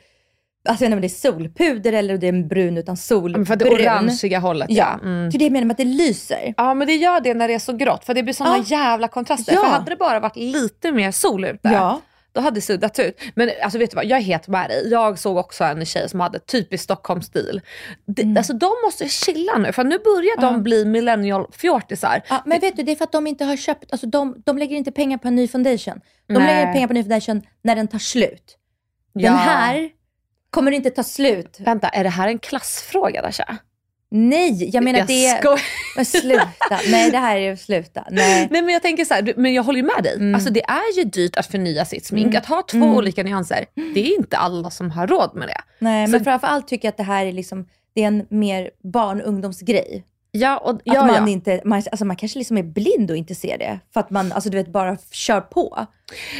Alltså 0.68 0.84
jag 0.84 0.90
vet 0.90 0.96
inte 0.96 0.96
om 0.96 1.00
det 1.00 1.06
är 1.06 1.42
solpuder 1.48 1.92
eller 1.92 2.18
det 2.18 2.26
är 2.26 2.32
en 2.32 2.48
brun 2.48 2.78
utan 2.78 2.96
sol. 2.96 3.32
Men 3.32 3.46
För 3.46 3.56
det 3.56 3.64
brun. 3.64 3.74
orangeiga 3.80 4.38
hållet 4.38 4.66
Ja, 4.70 4.98
Mm. 5.02 5.30
det 5.30 5.36
är 5.36 5.38
det 5.38 5.44
jag 5.44 5.52
menar 5.52 5.66
med 5.66 5.74
att 5.74 5.78
det 5.78 5.84
lyser. 5.84 6.54
Ja 6.56 6.74
men 6.74 6.86
det 6.86 6.94
gör 6.94 7.20
det 7.20 7.34
när 7.34 7.48
det 7.48 7.54
är 7.54 7.58
så 7.58 7.72
grått 7.72 8.04
för 8.04 8.14
det 8.14 8.22
blir 8.22 8.34
såna 8.34 8.56
Ja. 8.56 8.62
jävla 8.66 9.08
kontraster. 9.08 9.52
Ja. 9.54 9.60
För 9.60 9.68
hade 9.70 9.90
det 9.90 9.96
bara 9.96 10.20
varit 10.20 10.36
lite 10.36 10.92
mer 10.92 11.10
sol 11.10 11.44
ute, 11.44 11.58
Ja. 11.62 12.00
då 12.32 12.40
hade 12.40 12.54
det 12.56 12.60
suddats 12.60 12.98
ut. 12.98 13.20
Men 13.34 13.50
alltså 13.62 13.78
vet 13.78 13.90
du 13.90 13.94
vad, 13.94 14.04
jag 14.04 14.18
är 14.18 14.22
helt 14.22 14.48
med 14.48 14.70
dig. 14.70 14.88
Jag 14.90 15.18
såg 15.18 15.36
också 15.36 15.64
en 15.64 15.84
tjej 15.86 16.08
som 16.08 16.20
hade 16.20 16.38
typisk 16.38 16.84
Stockholmsstil. 16.84 17.60
Det, 18.06 18.22
Mm. 18.22 18.36
Alltså 18.36 18.52
de 18.52 18.70
måste 18.86 19.08
chilla 19.08 19.58
nu 19.58 19.72
för 19.72 19.84
nu 19.84 19.98
börjar 19.98 20.40
de 20.40 20.62
bli 20.62 20.84
millennial 20.84 21.46
fjortisar. 21.52 22.22
Ja, 22.28 22.42
men 22.46 22.60
vet 22.60 22.76
du, 22.76 22.82
det 22.82 22.92
är 22.92 22.96
för 22.96 23.04
att 23.04 23.12
de 23.12 23.26
inte 23.26 23.44
har 23.44 23.56
köpt, 23.56 23.92
alltså 23.92 24.06
de, 24.06 24.42
de 24.46 24.58
lägger 24.58 24.76
inte 24.76 24.92
pengar 24.92 25.18
på 25.18 25.28
en 25.28 25.34
ny 25.36 25.48
foundation. 25.48 26.00
De 26.26 26.32
Nej. 26.34 26.42
lägger 26.46 26.72
pengar 26.72 26.86
på 26.88 26.92
en 26.92 26.94
ny 26.96 27.02
foundation 27.02 27.42
när 27.62 27.76
den 27.76 27.88
tar 27.88 27.98
slut. 27.98 28.56
Ja. 29.12 29.30
Den 29.30 29.38
här 29.38 29.88
kommer 30.52 30.72
inte 30.72 30.90
ta 30.90 31.02
slut. 31.02 31.56
Vänta, 31.60 31.88
är 31.88 32.04
det 32.04 32.10
här 32.10 32.28
en 32.28 32.38
klassfråga 32.38 33.22
Dasha? 33.22 33.56
Nej, 34.14 34.70
jag 34.74 34.84
menar 34.84 34.98
jag 34.98 35.08
det 35.08 35.26
är... 35.26 35.38
skojar. 35.38 35.60
Men 35.96 36.04
sluta. 36.04 36.80
Nej, 36.90 37.10
det 37.10 37.18
här 37.18 37.36
är 37.36 37.56
sluta. 37.56 38.06
Nej. 38.10 38.48
Nej 38.50 38.62
men 38.62 38.72
jag 38.74 38.82
tänker 38.82 39.04
så 39.04 39.14
här, 39.14 39.22
du- 39.22 39.34
men 39.36 39.54
jag 39.54 39.62
håller 39.62 39.80
ju 39.80 39.86
med 39.86 40.02
dig. 40.02 40.14
Mm. 40.14 40.34
Alltså 40.34 40.50
det 40.50 40.62
är 40.64 40.96
ju 40.98 41.04
dyrt 41.04 41.36
att 41.36 41.46
förnya 41.46 41.84
sitt 41.84 42.06
smink. 42.06 42.34
Att 42.34 42.46
ha 42.46 42.62
två 42.70 42.78
olika 42.78 43.22
nyanser, 43.22 43.64
det 43.94 44.00
är 44.00 44.18
inte 44.18 44.36
alla 44.36 44.70
som 44.70 44.90
har 44.90 45.06
råd 45.06 45.30
med 45.34 45.48
det. 45.48 45.60
Nej, 45.78 46.06
Så- 46.06 46.10
men 46.12 46.24
framförallt 46.24 46.68
tycker 46.68 46.88
jag 46.88 46.92
att 46.92 46.96
det 46.96 47.02
här 47.02 47.26
är 47.26 47.32
liksom, 47.32 47.68
det 47.94 48.02
är 48.02 48.06
en 48.08 48.26
mer 48.30 48.70
barn 48.92 49.20
och 49.20 49.28
ungdomsgrej. 49.28 50.04
Ja, 50.34 50.58
och, 50.58 50.70
Att 50.74 50.80
ja, 50.84 51.06
man, 51.06 51.14
ja. 51.14 51.28
inte, 51.28 51.60
man, 51.64 51.82
alltså 51.92 52.04
man 52.04 52.16
kanske 52.16 52.38
liksom 52.38 52.58
är 52.58 52.62
blind 52.62 53.10
och 53.10 53.16
inte 53.16 53.34
ser 53.34 53.58
det. 53.58 53.80
För 53.92 54.00
att 54.00 54.10
man 54.10 54.32
alltså 54.32 54.50
du 54.50 54.56
vet, 54.56 54.68
bara 54.68 54.96
kör 55.10 55.40
på. 55.40 55.86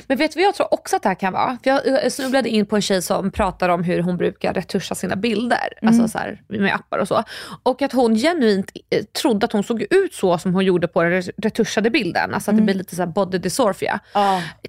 Men 0.07 0.19
vet 0.19 0.33
du 0.33 0.41
vad 0.41 0.47
jag 0.47 0.55
tror 0.55 0.75
också 0.75 0.97
att 0.97 1.03
det 1.03 1.09
här 1.09 1.15
kan 1.15 1.33
vara? 1.33 1.59
För 1.65 1.71
jag, 1.71 2.13
snubblade 2.13 2.49
in 2.49 2.67
på 2.67 2.77
en 2.77 2.83
tjej 2.83 3.03
som 3.03 3.31
pratar 3.31 3.69
om 3.69 3.85
hur 3.85 4.03
hon 4.03 4.17
brukar 4.17 4.55
retuscha 4.55 4.95
sina 4.95 5.17
bilder. 5.17 5.73
Alltså 5.83 6.09
så 6.09 6.19
här, 6.19 6.41
med 6.49 6.75
appar 6.75 6.99
och 6.99 7.09
så. 7.09 7.23
Och 7.63 7.83
att 7.83 7.93
hon 7.93 8.15
genuint 8.17 8.71
eh, 8.91 9.05
trodde 9.05 9.45
att 9.47 9.53
hon 9.53 9.65
såg 9.65 9.83
ut 9.91 10.15
så 10.15 10.39
som 10.39 10.55
hon 10.55 10.65
gjorde 10.65 10.89
på 10.89 11.03
den 11.03 11.13
re- 11.13 11.31
retuschade 11.37 11.91
bilden. 11.91 12.35
Alltså 12.35 12.51
att 12.51 12.57
det 12.57 12.63
blir 12.63 12.75
lite 12.75 12.97
så 12.97 13.03
här 13.03 13.07
body 13.09 13.39
dysmorphia. 13.39 14.01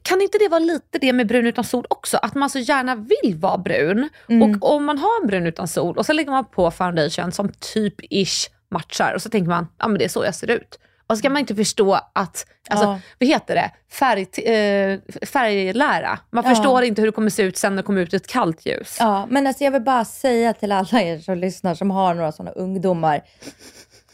Kan 0.01 0.21
inte 0.21 0.37
det 0.37 0.47
vara 0.47 0.59
lite 0.59 0.97
det 1.01 1.13
med 1.13 1.27
brun 1.27 1.47
utan 1.47 1.63
sol 1.63 1.85
också? 1.89 2.17
Att 2.17 2.35
man 2.35 2.49
så 2.49 2.59
gärna 2.59 2.95
vill 2.95 3.35
vara 3.35 3.57
brun. 3.57 4.09
Och 4.27 4.71
om 4.75 4.85
man 4.85 4.97
har 4.97 5.21
en 5.21 5.27
brun 5.27 5.47
utan 5.47 5.67
sol 5.67 5.97
och 5.97 6.05
så 6.05 6.13
lägger 6.13 6.31
man 6.31 6.45
på 6.45 6.71
foundation 6.71 7.31
som 7.31 7.49
typ-ish 7.49 8.49
matchar 8.73 9.13
och 9.15 9.21
så 9.21 9.29
tänker 9.29 9.49
man, 9.49 9.67
ja 9.79 9.87
men 9.87 9.97
det 9.99 10.05
är 10.05 10.09
så 10.09 10.25
jag 10.25 10.35
ser 10.35 10.51
ut. 10.51 10.79
Och 11.07 11.15
så 11.15 11.19
ska 11.19 11.29
man 11.29 11.39
inte 11.39 11.55
förstå 11.55 11.93
att, 11.93 12.45
alltså, 12.69 12.85
Ja. 12.85 12.99
vad 13.19 13.29
heter 13.29 13.55
det, 13.55 13.71
Färg, 13.91 14.21
eh, 14.21 14.99
färglära. 15.25 16.19
Man 16.31 16.43
Ja. 16.43 16.49
förstår 16.55 16.83
inte 16.83 17.01
hur 17.01 17.07
det 17.07 17.11
kommer 17.11 17.29
se 17.29 17.43
ut 17.43 17.57
sen 17.57 17.75
när 17.75 17.83
det 17.83 17.85
kommer 17.85 18.01
ut 18.01 18.13
ett 18.13 18.27
kallt 18.27 18.65
ljus. 18.65 18.97
Ja, 18.99 19.25
men 19.29 19.47
alltså 19.47 19.63
jag 19.63 19.71
vill 19.71 19.81
bara 19.81 20.05
säga 20.05 20.53
till 20.53 20.71
alla 20.71 21.01
er 21.01 21.19
som 21.19 21.37
lyssnar 21.37 21.75
som 21.75 21.91
har 21.91 22.13
några 22.13 22.31
sådana 22.31 22.51
ungdomar 22.51 23.21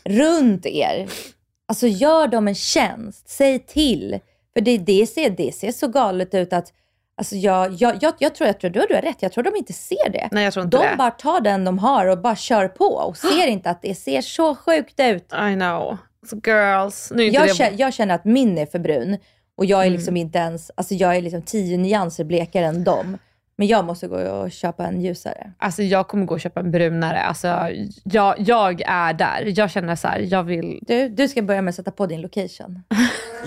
runt 0.05 0.65
er. 0.65 1.07
Alltså 1.67 1.87
gör 1.87 2.27
dem 2.27 2.47
en 2.47 2.55
tjänst. 2.55 3.29
Säg 3.29 3.59
till. 3.59 4.19
För 4.53 4.61
det, 4.61 4.77
det, 4.77 5.07
ser, 5.09 5.29
det 5.29 5.55
ser 5.55 5.71
så 5.71 5.87
galet 5.87 6.33
ut 6.33 6.53
att 6.53 6.73
Alltså 7.19 7.35
jag, 7.35 7.73
jag, 7.73 7.97
jag, 8.01 8.13
jag 8.19 8.35
tror 8.35 8.47
att 8.47 8.59
du, 8.59 8.69
du 8.69 8.79
har 8.79 9.01
rätt. 9.01 9.21
Jag 9.21 9.31
tror 9.31 9.43
de 9.43 9.55
inte 9.55 9.73
ser 9.73 10.09
det. 10.09 10.27
Nej, 10.31 10.43
jag 10.43 10.53
tror 10.53 10.65
inte 10.65 10.77
de 10.77 10.83
det. 10.83 10.95
bara 10.97 11.11
tar 11.11 11.41
den 11.41 11.65
de 11.65 11.79
har 11.79 12.05
och 12.05 12.17
bara 12.21 12.35
kör 12.35 12.67
på 12.67 12.85
och 12.85 13.17
ser 13.27 13.47
inte 13.47 13.69
att 13.69 13.81
det 13.81 13.95
ser 13.95 14.21
så 14.21 14.55
sjukt 14.55 14.99
ut. 14.99 15.33
I 15.33 15.53
know. 15.55 15.97
Så 16.29 16.35
girls. 16.45 17.11
Nu 17.15 17.23
är 17.23 17.27
inte 17.27 17.35
Jag, 17.39 17.47
det... 17.47 17.53
känner, 17.53 17.79
jag 17.79 17.93
känner 17.93 18.15
att 18.15 18.25
min 18.25 18.57
är 18.57 18.65
för 18.65 18.79
brun 18.79 19.17
och 19.57 19.65
jag 19.65 19.79
är 19.81 19.85
Mm. 19.85 19.93
liksom 19.97 20.17
inte 20.17 20.39
ens, 20.39 20.71
alltså 20.75 20.93
jag 20.93 21.15
är 21.15 21.21
liksom 21.21 21.41
tio 21.41 21.77
nyanser 21.77 22.23
blekare 22.23 22.65
än 22.65 22.83
dem. 22.83 23.17
Men 23.57 23.67
jag 23.67 23.85
måste 23.85 24.07
gå 24.07 24.15
och 24.17 24.51
köpa 24.51 24.85
en 24.85 25.01
ljusare. 25.01 25.51
Alltså 25.57 25.83
jag 25.83 26.07
kommer 26.07 26.25
gå 26.25 26.33
och 26.33 26.41
köpa 26.41 26.59
en 26.59 26.71
brunare. 26.71 27.21
Alltså, 27.21 27.47
jag, 28.03 28.35
jag 28.39 28.81
är 28.85 29.13
där. 29.13 29.53
Jag 29.59 29.71
känner 29.71 29.95
så 29.95 30.07
här, 30.07 30.19
jag 30.19 30.43
vill... 30.43 30.79
Du, 30.81 31.09
du 31.09 31.27
ska 31.27 31.41
börja 31.41 31.61
med 31.61 31.69
att 31.69 31.75
sätta 31.75 31.91
på 31.91 32.05
din 32.05 32.21
location. 32.21 32.83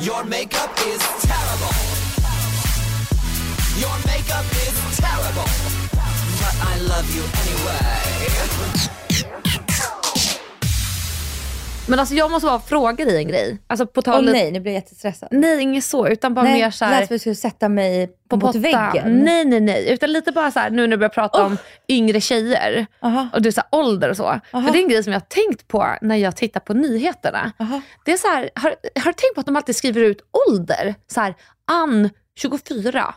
Men 11.89 12.01
alltså 12.01 12.15
jag 12.15 12.31
måste 12.31 12.47
bara 12.47 12.61
fråga 12.61 13.05
dig 13.05 13.17
en 13.17 13.29
grej. 13.29 13.59
Alltså 13.67 13.87
på 13.87 14.03
tal 14.03 14.25
nej, 14.25 14.53
nu 14.53 14.61
blir 14.61 14.73
jag 14.73 14.81
jättestressad. 14.81 15.29
Nej, 15.33 15.61
inget 15.61 15.85
så. 15.85 16.09
Utan 16.09 16.35
bara 16.35 16.45
nej, 16.45 16.61
mer 16.61 16.71
så 16.71 16.85
det 16.85 16.91
här, 16.91 17.01
lät 17.01 17.09
som 17.09 17.15
att 17.15 17.17
du 17.17 17.19
skulle 17.19 17.35
sätta 17.35 17.69
mig 17.69 18.11
på 18.29 18.37
mot 18.37 18.55
väggen. 18.55 19.25
Nej, 19.25 19.45
nej, 19.45 19.61
nej. 19.61 19.93
Utan 19.93 20.13
lite 20.13 20.33
bara 20.33 20.51
så 20.51 20.61
här, 20.61 20.71
nu 20.71 20.77
när 20.83 20.89
du 20.89 20.97
börjar 20.97 21.09
prata 21.09 21.45
om 21.45 21.57
yngre 21.89 22.21
tjejer. 22.21 22.87
Aha. 23.03 23.29
Och 23.33 23.43
du 23.43 23.53
här, 23.57 23.65
ålder 23.71 24.11
och 24.11 24.17
så. 24.17 24.25
Aha. 24.25 24.41
För 24.51 24.73
det 24.73 24.79
är 24.79 24.83
en 24.83 24.89
grej 24.89 25.05
som 25.05 25.13
jag 25.13 25.21
har 25.21 25.27
tänkt 25.27 25.69
på 25.69 25.97
när 26.03 26.17
jag 26.17 26.37
tittar 26.37 26.61
på 26.61 26.75
nyheterna. 26.75 27.53
Aha. 27.59 27.81
Det 28.05 28.13
är 28.13 28.17
så 28.17 28.29
här, 28.29 28.51
har, 28.55 28.75
har 29.01 29.13
du 29.13 29.13
tänkt 29.13 29.35
på 29.35 29.41
att 29.41 29.47
de 29.47 29.57
alltid 29.57 29.77
skriver 29.77 30.01
ut 30.01 30.21
ålder? 30.49 30.95
Så 31.07 31.21
här, 31.21 31.35
Ann 31.65 32.11
24, 32.37 33.15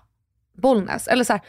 Bollnäs. 0.61 1.07
Eller 1.07 1.23
så 1.23 1.33
här, 1.33 1.41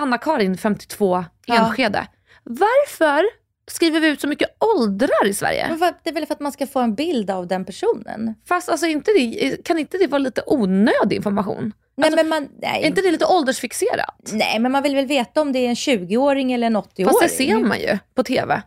Anna-Karin 0.00 0.56
52, 0.56 1.24
Ja. 1.46 1.54
Enskede. 1.68 2.06
Varför 2.44 3.24
skriver 3.70 4.00
vi 4.00 4.08
ut 4.08 4.20
så 4.20 4.28
mycket 4.28 4.48
åldrar 4.76 5.26
i 5.26 5.34
Sverige? 5.34 5.74
Vad- 5.78 5.94
Det 6.02 6.10
är 6.10 6.14
väl 6.14 6.26
för 6.26 6.34
att 6.34 6.40
man 6.40 6.52
ska 6.52 6.66
få 6.66 6.80
en 6.80 6.94
bild 6.94 7.30
av 7.30 7.46
den 7.46 7.64
personen? 7.64 8.34
Fast 8.48 8.68
alltså, 8.68 8.86
inte 8.86 9.10
det, 9.12 9.56
kan 9.64 9.78
inte 9.78 9.98
det 9.98 10.06
vara 10.06 10.18
lite 10.18 10.42
onödig 10.46 11.16
information? 11.16 11.72
Nej, 11.96 12.06
Alltså, 12.06 12.16
men 12.16 12.28
man, 12.28 12.48
nej. 12.62 12.82
Är 12.82 12.86
inte 12.86 13.02
det 13.02 13.10
lite 13.12 13.26
åldersfixerat? 13.26 14.30
nej, 14.32 14.58
men 14.58 14.72
man 14.72 14.82
vill 14.82 14.94
väl 14.94 15.06
veta 15.06 15.40
om 15.40 15.52
det 15.52 15.58
är 15.58 15.68
en 15.68 15.74
20-åring 15.74 16.52
eller 16.52 16.66
en 16.66 16.76
80-åring? 16.76 17.06
Fast 17.06 17.20
det 17.22 17.28
ser 17.28 17.56
man 17.58 17.80
ju 17.80 17.98
på 18.14 18.22
TV. 18.22 18.62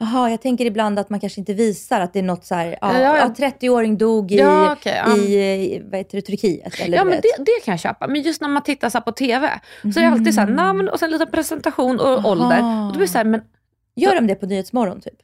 Jaha, 0.00 0.30
jag 0.30 0.42
tänker 0.42 0.64
ibland 0.64 0.98
att 0.98 1.10
man 1.10 1.20
kanske 1.20 1.40
inte 1.40 1.54
visar 1.54 2.00
att 2.00 2.12
det 2.12 2.18
är 2.18 2.22
något 2.22 2.44
så 2.44 2.54
här, 2.54 2.78
ja, 2.80 2.92
Ja, 2.92 3.00
ja. 3.00 3.32
ja, 3.38 3.50
30-åring 3.50 3.98
dog 3.98 4.32
i, 4.32 4.38
Ja, 4.38 4.72
okej, 4.72 5.02
ja. 5.06 5.16
i, 5.16 5.82
vad 5.84 5.98
heter 5.98 6.16
det, 6.16 6.22
Turkiet. 6.22 6.80
Eller 6.80 6.96
Ja 6.96 7.04
men 7.04 7.20
det, 7.20 7.44
det 7.44 7.64
kan 7.64 7.72
jag 7.72 7.80
köpa. 7.80 8.06
Men 8.06 8.22
just 8.22 8.40
när 8.40 8.48
man 8.48 8.62
tittar 8.62 8.90
så 8.90 9.00
på 9.00 9.12
TV 9.12 9.50
så 9.94 10.00
är 10.00 10.04
det 10.04 10.10
alltid 10.10 10.34
så 10.34 10.40
här 10.40 10.48
namn 10.48 10.88
och 10.88 10.98
sen 10.98 11.10
lite 11.10 11.26
presentation 11.26 12.00
och 12.00 12.06
Aha. 12.06 12.30
ålder. 12.30 12.58
Och 12.58 12.86
då 12.86 12.90
blir 12.92 13.00
det 13.00 13.08
så 13.08 13.18
här, 13.18 13.24
men 13.24 13.40
Gör 13.96 14.14
de 14.14 14.26
det 14.26 14.34
på 14.34 14.46
Nyhetsmorgon 14.46 15.00
typ? 15.00 15.14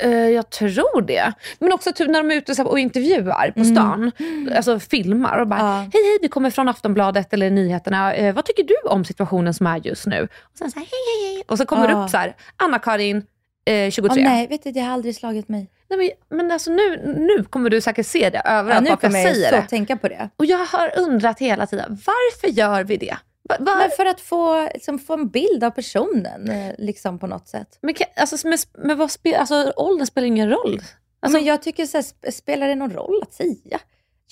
eh, 0.00 0.10
jag 0.10 0.50
tror 0.50 1.02
det. 1.02 1.32
Men 1.58 1.72
också 1.72 1.92
typ 1.92 2.10
när 2.10 2.22
de 2.22 2.30
är 2.30 2.34
ute 2.36 2.62
och 2.62 2.78
intervjuar 2.78 3.50
på 3.56 3.64
stan, 3.64 4.12
alltså 4.56 4.78
filmar 4.78 5.38
och 5.38 5.46
bara 5.48 5.58
Ja. 5.60 5.74
hej 5.76 5.90
hej 6.02 6.18
vi 6.22 6.28
kommer 6.28 6.50
från 6.50 6.68
Aftonbladet 6.68 7.32
eller 7.32 7.50
nyheterna. 7.50 8.14
Eh, 8.14 8.34
vad 8.34 8.44
tycker 8.44 8.64
du 8.64 8.74
om 8.90 9.04
situationen 9.04 9.54
som 9.54 9.66
är 9.66 9.76
just 9.86 10.06
nu? 10.06 10.28
Och 10.52 10.58
sen 10.58 10.70
så 10.70 10.78
här, 10.78 10.86
hej 10.86 11.26
hej 11.26 11.34
hej. 11.34 11.44
Och 11.48 11.58
så 11.58 11.66
kommer 11.66 11.86
det 11.88 11.92
Ja. 11.92 12.04
upp 12.04 12.10
så 12.10 12.16
här, 12.16 12.36
Anna-Karin 12.56 13.22
eh, 13.64 13.90
23. 13.90 14.22
Åh, 14.22 14.28
nej, 14.30 14.46
vet 14.46 14.62
du, 14.62 14.70
det 14.72 14.80
har 14.80 14.92
aldrig 14.92 15.16
slagit 15.16 15.48
mig. 15.48 15.70
Nej, 15.90 15.98
men, 16.28 16.38
men 16.38 16.50
alltså 16.50 16.70
nu, 16.70 16.96
nu 17.18 17.44
kommer 17.44 17.70
du 17.70 17.80
säkert 17.80 18.06
se 18.06 18.30
det 18.30 18.42
Ja, 18.44 18.50
överallt 18.50 18.84
nu 18.84 18.90
bara 18.90 18.96
för 19.00 19.06
kommer 19.08 19.18
jag 19.20 19.36
jag 19.36 19.50
så 19.50 19.56
det. 19.56 19.66
tänka 19.68 19.96
på 19.96 20.08
det. 20.08 20.28
Och 20.36 20.46
jag 20.46 20.58
har 20.66 20.98
undrat 20.98 21.38
hela 21.38 21.66
tiden, 21.66 21.98
varför 22.06 22.48
gör 22.48 22.84
vi 22.84 22.96
det? 22.96 23.16
Va- 23.48 23.56
var- 23.60 23.76
Men 23.76 23.90
för 23.96 24.06
att 24.06 24.20
få, 24.20 24.68
liksom, 24.74 24.98
få 24.98 25.12
en 25.14 25.28
bild 25.28 25.64
av 25.64 25.70
personen 25.70 26.50
eh, 26.50 26.72
liksom 26.78 27.18
på 27.18 27.26
något 27.26 27.48
sätt. 27.48 27.78
Men, 27.82 27.94
kan- 27.94 28.06
alltså, 28.16 28.48
men, 28.48 28.58
men 28.78 28.98
vad 28.98 29.10
spel, 29.10 29.34
alltså, 29.34 29.72
åldern 29.76 30.06
spelar 30.06 30.26
ingen 30.26 30.50
roll. 30.50 30.82
Alltså, 31.20 31.38
men 31.38 31.46
jag 31.46 31.62
tycker 31.62 31.86
så 31.86 31.96
här, 31.96 32.02
sp- 32.04 32.30
spelar 32.30 32.68
det 32.68 32.74
någon 32.74 32.90
roll 32.92 33.20
att 33.22 33.32
säga? 33.32 33.80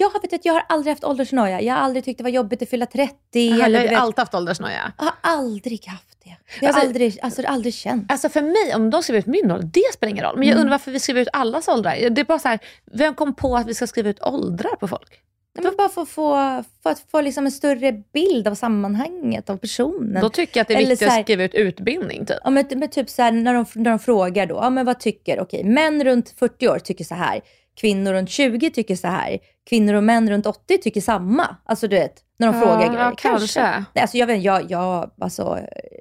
Jag 0.01 0.11
har, 0.11 0.21
vet, 0.31 0.45
jag 0.45 0.53
har 0.53 0.63
aldrig 0.69 0.93
haft 0.93 1.05
åldersnoja. 1.05 1.61
Jag 1.61 1.75
har 1.75 1.81
aldrig 1.81 2.05
tyckt 2.05 2.19
det 2.19 2.23
var 2.25 2.31
jobbigt 2.31 2.63
att 2.63 2.69
fylla 2.71 2.87
30. 2.87 3.15
jag 3.33 3.61
eller, 3.61 3.89
har 3.89 3.97
alltid 3.97 4.19
haft 4.19 4.35
åldersnoja. 4.35 4.93
jag 4.99 5.05
har 5.05 5.15
aldrig 5.23 5.87
haft 5.87 6.17
det. 6.25 6.37
Jag 6.61 6.69
har 6.69 6.75
Alltså- 6.75 6.87
aldrig, 6.87 7.19
alltså, 7.23 7.43
aldrig 7.47 7.75
känt. 7.75 8.13
Alltså 8.13 8.29
för 8.29 8.43
mig, 8.43 8.75
om 8.75 8.91
de 8.91 9.03
skriver 9.03 9.19
ut 9.19 9.27
min 9.27 9.51
ålder, 9.51 9.69
det 9.75 9.93
spelar 9.95 10.11
ingen 10.11 10.25
roll. 10.25 10.39
Men 10.39 10.49
jag 10.49 10.53
Mm. 10.53 10.61
undrar 10.61 10.71
varför 10.75 10.91
vi 10.91 11.01
skriver 11.01 11.21
ut 11.21 11.29
allas 11.33 11.69
åldrar. 11.69 12.11
Det 12.11 12.21
är 12.21 12.25
bara 12.25 12.39
så 12.39 12.49
här, 12.49 12.59
vem 12.93 13.15
kom 13.15 13.35
på 13.35 13.57
att 13.57 13.67
vi 13.67 13.75
ska 13.75 13.87
skriva 13.87 14.09
ut 14.09 14.23
åldrar 14.23 14.77
på 14.77 14.89
folk? 14.89 15.21
Men 15.63 15.75
bara 15.79 15.89
för 15.89 16.05
få, 16.05 16.35
för 16.83 16.91
att 16.91 17.03
få 17.11 17.21
liksom 17.21 17.47
en 17.47 17.53
större 17.53 17.93
bild 18.13 18.49
av 18.49 18.55
sammanhanget, 18.55 19.51
av 19.51 19.57
personen. 19.57 20.23
Då 20.23 20.29
tycker 20.29 20.61
jag 20.61 20.63
att 20.63 20.69
det 20.69 20.75
är 20.75 20.79
Eller 20.79 20.89
viktigt 20.91 21.09
här- 21.09 21.21
att 21.21 21.27
skriva 21.27 21.43
ut 21.45 21.55
utbildning. 21.55 22.27
Typ. 22.27 22.37
Ja, 22.45 22.51
men, 22.51 22.65
men 22.77 22.89
typ 22.91 23.11
så 23.11 23.23
här, 23.23 23.33
när, 23.33 23.55
de, 23.55 23.65
när 23.75 23.91
de 23.91 23.99
frågar 23.99 24.47
då, 24.47 24.55
ja, 24.55 24.71
men 24.71 24.87
vad 24.87 25.01
tycker, 25.01 25.41
okej, 25.41 25.65
män 25.65 26.05
runt 26.05 26.35
40 26.39 26.69
år 26.69 26.79
tycker 26.79 27.05
så 27.05 27.15
här, 27.15 27.41
kvinnor 27.81 28.13
runt 28.13 28.31
20 28.31 28.71
tycker 28.71 28.97
så 28.97 29.09
här, 29.09 29.39
kvinnor 29.69 29.95
och 29.95 30.05
män 30.05 30.31
runt 30.31 30.47
80 30.47 30.79
tycker 30.79 31.01
samma. 31.01 31.57
Alltså 31.65 31.89
du 31.89 31.97
vet, 31.97 32.15
när 32.39 32.47
de 32.47 32.57
Ja, 32.57 32.63
frågar 32.63 32.87
ja, 32.87 32.93
grejer. 32.93 33.15
kanske. 33.17 33.63
Nej, 33.63 34.03
alltså, 34.03 34.17
jag, 34.17 34.27
vet, 34.27 34.43
jag, 34.43 34.71
jag 34.71 35.11
alltså, 35.21 35.59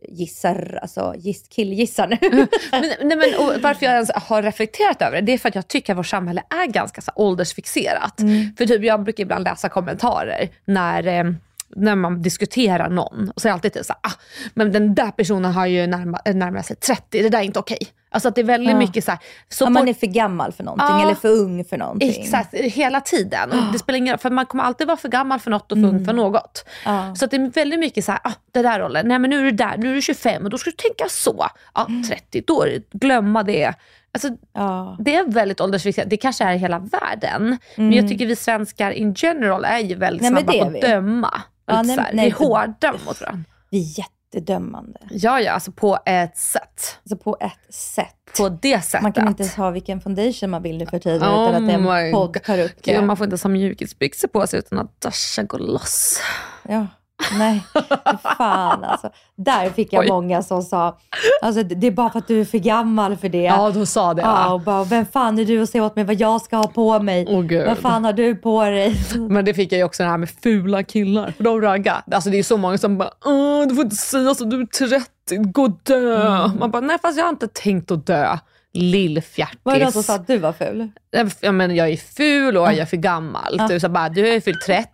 gissar, 0.09 0.79
alltså 0.81 1.13
giss, 1.17 1.47
killgissar 1.47 2.07
nu. 2.07 2.17
Men, 2.71 3.07
nej, 3.07 3.17
men, 3.17 3.61
varför 3.61 3.85
jag 3.85 3.93
ens 3.95 4.11
har 4.15 4.41
reflekterat 4.43 5.01
över 5.01 5.15
det, 5.15 5.21
det 5.21 5.33
är 5.33 5.37
för 5.37 5.49
att 5.49 5.55
jag 5.55 5.67
tycker 5.67 5.93
att 5.93 5.99
vårt 5.99 6.07
samhälle 6.07 6.43
är 6.49 6.67
ganska 6.67 7.01
så 7.01 7.11
åldersfixerat. 7.15 8.19
Mm. 8.19 8.55
För 8.57 8.65
typ, 8.65 8.83
jag 8.83 9.03
brukar 9.03 9.23
ibland 9.23 9.43
läsa 9.43 9.69
kommentarer 9.69 10.49
när, 10.65 11.07
eh, 11.07 11.23
när 11.75 11.95
man 11.95 12.21
diskuterar 12.21 12.89
någon. 12.89 13.31
Och 13.35 13.41
så 13.41 13.47
är 13.47 13.49
det 13.49 13.53
alltid 13.53 13.73
typ 13.73 13.85
så 13.85 13.93
här, 14.03 14.11
ah, 14.11 14.15
men 14.53 14.71
den 14.71 14.95
där 14.95 15.11
personen 15.11 15.51
har 15.51 15.65
ju 15.65 15.87
närma, 15.87 16.19
närmat 16.25 16.65
sig 16.65 16.75
30, 16.75 17.21
det 17.21 17.29
där 17.29 17.39
är 17.39 17.43
inte 17.43 17.59
okej. 17.59 17.77
Alltså 18.11 18.29
att 18.29 18.35
det 18.35 18.41
är 18.41 18.45
väldigt 18.45 18.71
Ja. 18.71 18.77
mycket 18.77 19.03
så 19.05 19.11
här, 19.11 19.19
så 19.49 19.65
Om 19.67 19.73
man 19.73 19.87
är 19.87 19.93
för 19.93 20.07
gammal 20.07 20.51
för 20.51 20.63
någonting 20.63 20.87
Ja. 20.89 21.01
eller 21.03 21.15
för 21.15 21.29
ung 21.29 21.65
för 21.65 21.77
någonting. 21.77 22.09
Exakt, 22.09 22.53
hela 22.53 23.01
tiden. 23.01 23.51
Och 23.51 23.73
Det 23.73 23.79
spelar 23.79 23.97
ingen 23.97 24.11
roll, 24.13 24.19
för 24.19 24.29
man 24.29 24.45
kommer 24.45 24.63
alltid 24.63 24.87
vara 24.87 24.97
för 24.97 25.09
gammal 25.09 25.39
för 25.39 25.51
något 25.51 25.71
och 25.71 25.77
för 25.77 25.85
ung 25.87 26.05
för 26.05 26.13
något. 26.13 26.65
Ja. 26.85 27.15
Så 27.15 27.25
att 27.25 27.31
det 27.31 27.37
är 27.37 27.49
väldigt 27.51 27.79
mycket 27.79 28.05
så 28.05 28.11
här, 28.11 28.21
ah, 28.23 28.31
det 28.51 28.61
där 28.61 28.79
rollen, 28.79 29.07
nej 29.07 29.19
men 29.19 29.29
nu 29.29 29.39
är 29.39 29.43
du 29.43 29.51
där, 29.51 29.77
nu 29.77 29.89
är 29.91 29.95
du 29.95 30.01
25 30.01 30.43
och 30.43 30.49
då 30.49 30.57
ska 30.57 30.69
du 30.69 30.75
tänka 30.75 31.05
så. 31.09 31.45
Ja, 31.75 31.87
30, 32.09 32.43
då 32.47 32.61
är 32.63 32.67
det, 32.69 32.89
glömma 32.99 33.43
det. 33.43 33.73
Alltså, 34.11 34.29
Ja. 34.53 34.97
det 34.99 35.15
är 35.15 35.23
väldigt 35.31 35.61
åldersfixerat, 35.61 36.09
det 36.09 36.17
kanske 36.17 36.43
är 36.43 36.53
i 36.53 36.57
hela 36.57 36.79
världen. 36.79 37.57
Men 37.75 37.93
jag 37.93 38.07
tycker 38.09 38.25
vi 38.25 38.35
svenskar 38.35 38.91
in 38.91 39.13
general 39.17 39.65
är 39.65 39.79
ju 39.79 39.95
väldigt 39.95 40.21
Nej, 40.21 40.31
snabba 40.43 40.51
på 40.51 40.75
att 40.77 40.81
döma. 40.81 41.41
Ja, 41.69 41.81
nej, 41.81 41.97
nej, 41.97 42.25
vi 42.25 42.31
är 42.31 42.31
hårda 42.31 42.93
mot 43.05 43.21
varandra. 43.21 43.43
Vi 43.69 43.79
är 43.79 43.99
jättedömande. 43.99 44.99
Ja, 45.11 45.39
ja, 45.39 45.51
alltså 45.51 45.71
på 45.71 45.99
ett 46.05 46.37
sätt. 46.37 46.97
Alltså 47.03 47.17
på 47.17 47.37
ett 47.39 47.73
sätt. 47.73 48.15
På 48.37 48.49
det 48.49 48.81
sättet. 48.81 49.03
Man 49.03 49.13
kan 49.13 49.27
inte 49.27 49.43
ens 49.43 49.55
ha 49.55 49.71
vilken 49.71 50.01
foundation 50.01 50.49
man 50.49 50.63
vill 50.63 50.77
nu 50.77 50.85
för 50.85 50.99
tiden 50.99 51.29
Oh 51.29 51.49
utan 51.49 51.55
att 51.55 51.83
my 51.83 51.91
en 51.91 52.11
podd 52.11 52.43
tar 52.43 52.59
upp 52.59 52.83
det. 52.83 53.01
man 53.01 53.17
får 53.17 53.23
inte 53.23 53.33
ens 53.33 53.43
ha 53.43 53.49
mjukisbyxor 53.49 54.27
på 54.27 54.47
sig 54.47 54.59
utan 54.59 54.79
att 54.79 55.01
Dasha 55.01 55.43
går 55.43 55.59
loss. 55.59 56.21
Ja. 56.67 56.87
Nej, 57.37 57.63
fan 58.37 58.83
alltså. 58.83 59.09
Där 59.35 59.69
fick 59.69 59.93
jag 59.93 60.01
Oj. 60.01 60.07
många 60.07 60.43
som 60.43 60.61
sa, 60.61 60.97
alltså, 61.41 61.63
det 61.63 61.87
är 61.87 61.91
bara 61.91 62.09
för 62.09 62.19
att 62.19 62.27
du 62.27 62.41
är 62.41 62.45
för 62.45 62.57
gammal 62.57 63.17
för 63.17 63.29
det. 63.29 63.43
Ja, 63.43 63.69
de 63.69 63.85
sa 63.85 64.13
det. 64.13 64.21
Ja, 64.21 64.53
och 64.53 64.61
bara, 64.61 64.83
vem 64.83 65.05
fan 65.05 65.39
är 65.39 65.45
du 65.45 65.63
att 65.63 65.69
säga 65.69 65.85
åt 65.85 65.95
mig 65.95 66.05
vad 66.05 66.15
jag 66.15 66.41
ska 66.41 66.57
ha 66.57 66.67
på 66.67 66.99
mig? 66.99 67.25
Åh, 67.29 67.41
gud. 67.41 67.67
vad 67.67 67.77
fan 67.77 68.05
har 68.05 68.13
du 68.13 68.35
på 68.35 68.63
dig? 68.63 68.95
Men 69.29 69.45
det 69.45 69.53
fick 69.53 69.71
jag 69.71 69.77
ju 69.77 69.83
också 69.83 70.03
det 70.03 70.09
här 70.09 70.17
med 70.17 70.29
fula 70.43 70.83
killar. 70.83 71.33
För 71.37 71.43
de 71.43 71.61
raggar. 71.61 72.01
Alltså 72.11 72.29
det 72.29 72.39
är 72.39 72.43
så 72.43 72.57
många 72.57 72.77
som 72.77 72.97
bara 72.97 73.09
du 73.69 73.75
får 73.75 73.83
inte 73.83 73.95
säga 73.95 74.35
så, 74.35 74.43
du 74.43 74.61
är 74.61 74.65
30, 74.65 75.37
gå 75.37 75.63
och 75.63 75.79
dö. 75.83 76.47
Man 76.59 76.71
bara, 76.71 76.81
nej 76.81 76.97
fast 77.01 77.17
jag 77.17 77.25
har 77.25 77.29
inte 77.29 77.47
tänkt 77.47 77.91
att 77.91 78.05
dö. 78.05 78.37
Lillfjärtis. 78.73 79.59
Var 79.63 79.73
det 79.73 79.83
någon 79.83 79.91
som 79.91 80.03
sa 80.03 80.15
att 80.15 80.27
du 80.27 80.37
var 80.37 80.53
ful? 80.53 80.89
Ja, 81.41 81.51
men 81.51 81.75
jag 81.75 81.89
är 81.89 81.97
ful 81.97 82.57
och 82.57 82.63
jag 82.63 82.77
är 82.77 82.85
för 82.85 82.97
gammal. 82.97 83.61
Du, 83.69 83.79
så 83.79 83.89
bara, 83.89 84.09
du 84.09 84.33
ju 84.33 84.41
fyllt 84.41 84.61
30, 84.61 84.89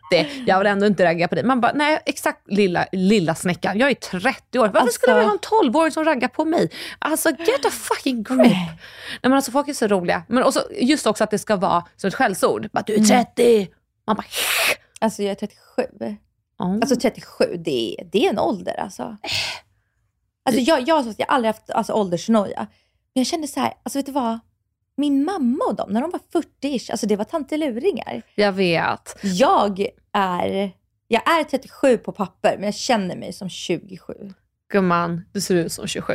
jag 0.47 0.57
vill 0.57 0.67
ändå 0.67 0.85
inte 0.85 1.05
ragga 1.05 1.27
på 1.27 1.35
dig. 1.35 1.43
Man 1.43 1.61
bara, 1.61 1.71
nej 1.75 1.99
exakt 2.05 2.51
lilla, 2.51 2.85
lilla 2.91 3.35
snäckan, 3.35 3.77
jag 3.79 3.89
är 3.89 3.93
30 3.95 4.59
år. 4.59 4.65
Varför 4.65 4.79
Alltså- 4.79 4.93
skulle 4.93 5.11
jag 5.11 5.17
vilja 5.17 5.29
ha 5.29 5.63
en 5.63 5.71
12-åring 5.71 5.91
som 5.91 6.05
raggar 6.05 6.27
på 6.27 6.45
mig? 6.45 6.69
Alltså 6.99 7.29
get 7.29 7.65
a 7.65 7.69
fucking 7.71 8.23
grip. 8.23 8.37
Nej. 8.37 8.71
men 9.21 9.33
alltså 9.33 9.51
folk 9.51 9.67
är 9.67 9.73
så 9.73 9.87
roliga. 9.87 10.23
Men 10.27 10.43
också, 10.43 10.67
just 10.81 11.07
också 11.07 11.23
att 11.23 11.31
det 11.31 11.39
ska 11.39 11.55
vara 11.55 11.83
som 11.95 12.07
ett 12.07 12.15
skällsord. 12.15 12.69
Bara, 12.73 12.83
du 12.87 12.93
är 12.93 12.99
30. 12.99 13.67
Man 14.07 14.15
bara, 14.15 14.25
Alltså 14.99 15.23
jag 15.23 15.31
är 15.31 15.35
37. 15.35 15.81
oh. 16.59 16.75
Alltså 16.75 16.95
37, 16.95 17.45
det 17.65 17.95
är, 17.99 18.05
det 18.11 18.25
är 18.25 18.29
en 18.29 18.39
ålder 18.39 18.79
alltså. 18.79 19.17
Alltså 20.45 20.61
jag, 20.61 20.79
jag, 20.79 21.13
jag 21.17 21.25
har 21.27 21.35
aldrig 21.35 21.53
haft 21.53 21.69
alltså, 21.69 21.93
åldersnoja. 21.93 22.67
Men 23.15 23.19
jag 23.21 23.27
kände 23.27 23.47
så 23.47 23.59
här, 23.59 23.73
alltså 23.83 23.99
vet 23.99 24.05
du 24.05 24.11
vad? 24.11 24.39
Min 24.97 25.25
mamma 25.25 25.65
och 25.65 25.75
dem, 25.75 25.89
när 25.91 26.01
de 26.01 26.11
var 26.11 26.41
40-ish, 26.41 26.91
alltså 26.91 27.07
det 27.07 27.15
var 27.15 27.25
tanteluringar. 27.25 28.21
jag 28.35 28.51
vet. 28.51 29.17
Jag 29.21 29.87
är, 30.11 30.71
jag 31.07 31.29
är 31.39 31.43
37 31.43 31.97
på 31.97 32.11
papper, 32.11 32.55
men 32.57 32.63
jag 32.65 32.75
känner 32.75 33.15
mig 33.15 33.33
som 33.33 33.49
27. 33.49 34.13
Gumman, 34.71 35.21
du 35.33 35.41
ser 35.41 35.55
ut 35.55 35.71
som 35.71 35.87
27. 35.87 36.13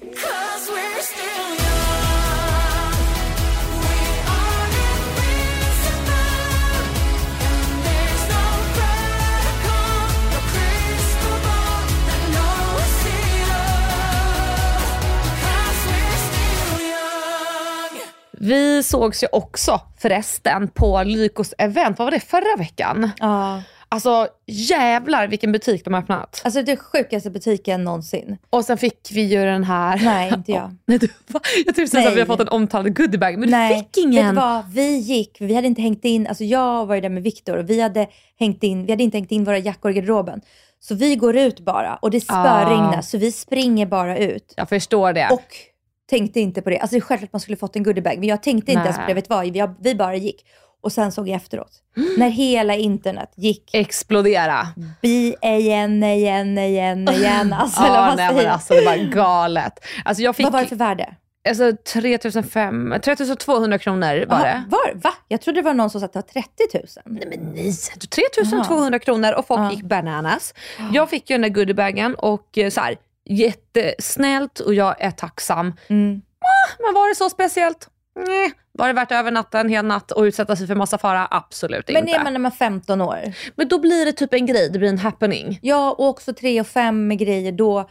Cause 0.00 0.57
Vi 18.40 18.82
sågs 18.82 19.22
ju 19.22 19.26
också 19.32 19.80
förresten 19.98 20.68
på 20.68 21.02
Lykos 21.02 21.54
event, 21.58 21.98
vad 21.98 22.06
var 22.06 22.10
det, 22.10 22.20
förra 22.20 22.56
veckan? 22.58 23.10
Ja. 23.18 23.62
Alltså 23.90 24.28
jävlar 24.46 25.28
vilken 25.28 25.52
butik 25.52 25.84
de 25.84 25.94
har 25.94 26.00
öppnat. 26.02 26.40
Alltså 26.44 26.62
det 26.62 26.76
sjukaste 26.76 27.30
butiken 27.30 27.84
någonsin. 27.84 28.36
Och 28.50 28.64
sen 28.64 28.78
fick 28.78 29.08
vi 29.12 29.22
ju 29.22 29.44
den 29.44 29.64
här... 29.64 30.00
Nej, 30.04 30.32
inte 30.34 30.52
jag. 30.52 30.76
Nej, 30.86 30.98
du, 30.98 31.08
va? 31.26 31.40
jag 31.66 31.74
trodde 31.74 32.08
att 32.08 32.16
vi 32.16 32.20
har 32.20 32.26
fått 32.26 32.40
en 32.40 32.48
omtalad 32.48 32.96
goodiebag, 32.96 33.38
men 33.38 33.50
Nej, 33.50 33.74
du 33.74 33.78
fick 33.78 33.96
ingen. 34.04 34.24
Vet 34.26 34.34
du 34.34 34.40
vad? 34.40 34.72
Vi 34.72 34.96
gick, 34.96 35.36
vi 35.40 35.54
hade 35.54 35.66
inte 35.66 35.82
hängt 35.82 36.04
in, 36.04 36.26
alltså 36.26 36.44
jag 36.44 36.86
var 36.86 36.94
ju 36.94 37.00
där 37.00 37.08
med 37.08 37.22
Viktor 37.22 37.56
och 37.56 37.70
vi 37.70 37.80
hade, 37.80 38.06
hängt 38.38 38.62
in, 38.62 38.86
vi 38.86 38.92
hade 38.92 39.02
inte 39.02 39.16
hängt 39.16 39.32
in 39.32 39.44
våra 39.44 39.58
jackor 39.58 39.90
i 39.90 39.94
garderoben. 39.94 40.40
Så 40.80 40.94
vi 40.94 41.16
går 41.16 41.36
ut 41.36 41.60
bara 41.60 41.96
och 41.96 42.10
det 42.10 42.20
spöregnar 42.20 42.98
Ah. 42.98 43.02
så 43.02 43.18
vi 43.18 43.32
springer 43.32 43.86
bara 43.86 44.18
ut. 44.18 44.54
Jag 44.56 44.68
förstår 44.68 45.12
det. 45.12 45.28
Och 45.32 45.52
tänkte 46.10 46.40
inte 46.40 46.62
på 46.62 46.70
det. 46.70 46.78
Alltså 46.78 46.94
det 46.94 46.98
är 46.98 47.00
självklart 47.00 47.28
att 47.28 47.32
man 47.32 47.40
skulle 47.40 47.56
fått 47.56 47.76
en 47.76 47.82
goodiebag, 47.82 48.18
men 48.18 48.28
jag 48.28 48.42
tänkte 48.42 48.72
inte 48.72 48.82
Nej. 48.82 48.86
ens 48.86 48.98
på 48.98 49.06
det. 49.06 49.14
Vet 49.14 49.28
vad? 49.30 49.52
Vi, 49.52 49.68
vi 49.80 49.94
bara 49.94 50.16
gick. 50.16 50.44
Och 50.80 50.92
sen 50.92 51.12
såg 51.12 51.28
jag 51.28 51.36
efteråt, 51.36 51.70
när 52.18 52.28
hela 52.28 52.74
internet 52.74 53.32
gick 53.36 53.74
Explodera. 53.74 54.66
bi 55.02 55.34
igen, 55.42 56.02
igen, 56.04 56.58
igen, 56.58 57.08
igen. 57.08 57.52
Alltså, 57.52 57.82
vad 57.82 58.16
nej, 58.16 58.34
men 58.34 58.44
jag? 58.44 58.52
alltså 58.52 58.74
det 58.74 58.84
var 58.84 59.12
galet. 59.12 59.72
Alltså 60.04 60.22
jag 60.22 60.36
fick 60.36 60.44
Vad 60.44 60.52
var 60.52 60.60
det 60.60 60.66
för 60.66 60.76
värde? 60.76 61.14
alltså, 61.48 61.72
3500, 61.92 62.98
3200 62.98 63.78
kronor 63.78 64.26
var 64.26 64.36
Jaha, 64.38 64.42
det. 64.44 64.64
Var? 64.68 64.94
Va? 64.94 65.10
Jag 65.28 65.40
trodde 65.40 65.58
det 65.60 65.64
var 65.64 65.74
någon 65.74 65.90
som 65.90 66.00
sa 66.00 66.04
att 66.06 66.12
det 66.12 66.18
var 66.34 66.42
30 66.42 66.48
000. 66.74 66.84
Nej 67.04 67.38
men 67.38 67.52
nej, 67.54 67.72
3200 68.14 68.98
kronor 68.98 69.32
och 69.32 69.46
folk 69.46 69.60
Ja. 69.60 69.70
gick 69.70 69.82
bananas. 69.82 70.54
Jag 70.92 71.10
fick 71.10 71.30
ju 71.30 71.34
den 71.34 71.42
där 71.42 71.48
goodiebagen 71.48 72.14
och 72.14 72.58
eh, 72.58 72.70
så 72.70 72.80
här, 72.80 72.96
jättesnällt 73.28 74.60
och 74.60 74.74
jag 74.74 75.00
är 75.00 75.10
tacksam. 75.10 75.74
Mm. 75.88 76.22
Ah, 76.40 76.82
Men 76.84 76.94
var 76.94 77.08
det 77.08 77.14
så 77.14 77.30
speciellt? 77.30 77.88
Nej. 78.26 78.52
Var 78.72 78.86
det 78.86 78.92
värt 78.92 79.12
över 79.12 79.30
natten, 79.30 79.60
en 79.60 79.68
hel 79.68 79.84
natt 79.84 80.10
och 80.12 80.22
utsätta 80.22 80.56
sig 80.56 80.66
för 80.66 80.74
massa 80.74 80.98
fara? 80.98 81.28
Absolut 81.30 81.88
Men 81.88 81.96
inte. 81.96 82.12
är 82.20 82.24
man 82.24 82.32
när 82.32 82.40
man 82.40 82.52
är 82.52 82.56
15 82.56 83.00
år? 83.00 83.18
Men 83.56 83.68
då 83.68 83.78
blir 83.78 84.04
det 84.06 84.12
typ 84.12 84.34
en 84.34 84.46
grej, 84.46 84.70
det 84.72 84.78
blir 84.78 84.88
en 84.88 84.98
happening. 84.98 85.58
Ja, 85.62 85.90
och 85.92 86.08
också 86.08 86.32
3 86.34 86.60
och 86.60 86.66
5 86.66 87.06
med 87.08 87.18
grejer, 87.18 87.52
då 87.52 87.88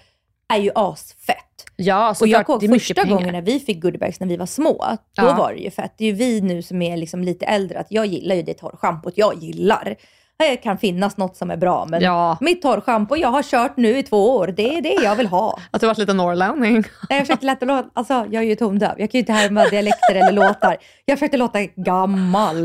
är 0.53 0.57
ju 0.57 0.71
asfett. 0.75 1.65
Ja, 1.75 2.09
Och 2.09 2.17
såklart, 2.17 2.31
jag 2.37 2.45
kommer 2.45 2.63
ihåg 2.67 2.81
första 2.81 3.03
gången 3.03 3.33
när 3.33 3.41
vi 3.41 3.59
fick 3.59 3.81
goodiebags 3.81 4.19
när 4.19 4.27
vi 4.27 4.37
var 4.37 4.45
små, 4.45 4.85
då 5.15 5.23
Ja. 5.25 5.35
var 5.35 5.53
det 5.53 5.59
ju 5.59 5.71
fett. 5.71 5.93
Det 5.97 6.03
är 6.05 6.07
ju 6.09 6.13
vi 6.13 6.41
nu 6.41 6.61
som 6.61 6.81
är 6.81 6.97
liksom 6.97 7.23
lite 7.23 7.45
äldre, 7.45 7.79
att 7.79 7.87
jag 7.91 8.05
gillar 8.05 8.35
ju 8.35 8.41
det 8.41 8.53
torrschampot 8.53 9.13
jag 9.15 9.43
gillar. 9.43 9.95
Det 10.39 10.55
kan 10.57 10.77
finnas 10.77 11.17
något 11.17 11.37
som 11.37 11.51
är 11.51 11.57
bra, 11.57 11.85
men 11.89 12.01
Ja. 12.01 12.37
mitt 12.41 12.61
torrschampo 12.61 13.15
jag 13.15 13.29
har 13.29 13.43
kört 13.43 13.77
nu 13.77 13.97
i 13.97 14.03
två 14.03 14.35
år, 14.35 14.47
det 14.47 14.77
är 14.77 14.81
det 14.81 14.93
jag 15.03 15.15
vill 15.15 15.27
ha. 15.27 15.59
Att 15.71 15.81
du 15.81 15.87
varit 15.87 15.97
lite 15.97 16.13
norrlänning. 16.13 16.73
Nej, 17.09 17.19
Jag 17.19 17.27
försökte 17.27 17.65
låta, 17.65 17.89
alltså 17.93 18.13
jag 18.13 18.43
är 18.43 18.47
ju 18.47 18.55
tondöv, 18.55 18.89
jag 18.97 19.11
kan 19.11 19.17
ju 19.17 19.19
inte 19.19 19.33
härma 19.33 19.63
dialekter 19.65 20.15
eller 20.15 20.31
låtar. 20.31 20.77
Jag 21.05 21.19
försökte 21.19 21.37
låta 21.37 21.59
gammal 21.63 22.55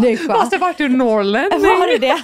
människa. 0.00 0.34
fast 0.34 0.50
det 0.50 0.58
vart 0.58 0.78
du 0.78 0.88
norrlänning. 0.96 1.60
Var 1.62 1.92
det 1.92 1.98
det? 2.06 2.16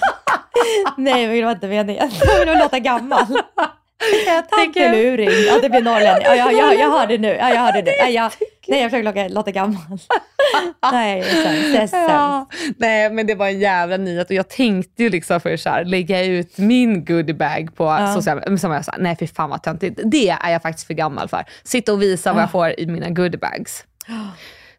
Nej, 0.97 1.27
men 1.27 1.35
det 1.35 1.43
var 1.45 1.51
inte 1.51 1.67
meningen. 1.67 2.09
Jag 2.25 2.39
ville 2.39 2.59
låta 2.63 2.79
gammal. 2.79 3.25
Tanteluring. 4.49 5.29
Ja, 5.47 5.59
det 5.61 5.69
blir 5.69 5.81
norrlänning. 5.81 6.23
Ja, 6.25 6.35
jag, 6.35 6.53
jag, 6.53 6.79
jag 6.79 6.89
har 6.89 7.07
det 7.07 7.17
nu. 7.17 7.27
Ja, 7.27 7.49
jag 7.53 7.59
har 7.61 7.71
det 7.71 7.81
nu. 7.81 7.91
Ja, 7.91 8.09
jag, 8.09 8.31
nej, 8.67 8.81
jag 8.81 8.91
försöker 8.91 9.29
låta, 9.29 9.51
gammal. 9.51 9.81
Nej, 10.91 11.23
sen, 11.23 11.71
det 11.71 11.97
är. 11.97 12.09
Ja, 12.09 12.45
nej 12.77 13.09
men 13.09 13.27
det 13.27 13.35
var 13.35 13.47
en 13.47 13.59
jävla 13.59 13.97
nyhet 13.97 14.29
och 14.29 14.35
jag 14.35 14.49
tänkte 14.49 15.03
ju 15.03 15.09
liksom 15.09 15.39
för 15.41 15.57
så 15.57 15.69
här, 15.69 15.85
lägga 15.85 16.23
ut 16.25 16.57
min 16.57 17.05
goodiebag 17.05 17.75
på 17.75 17.83
Ja. 17.83 18.13
sociala 18.15 18.41
men 18.47 18.59
som 18.59 18.71
jag 18.71 18.85
sa, 18.85 18.95
nej 18.99 19.15
fy 19.19 19.27
fan 19.27 19.49
vad 19.49 19.63
töntigt. 19.63 19.99
Det 20.03 20.29
är 20.29 20.51
jag 20.51 20.61
faktiskt 20.61 20.87
för 20.87 20.93
gammal 20.93 21.27
för. 21.29 21.45
Sitta 21.63 21.93
och 21.93 22.01
visa 22.01 22.33
vad 22.33 22.43
jag 22.43 22.51
får 22.51 22.79
i 22.79 22.87
mina 22.87 23.09
goodiebags. 23.09 23.85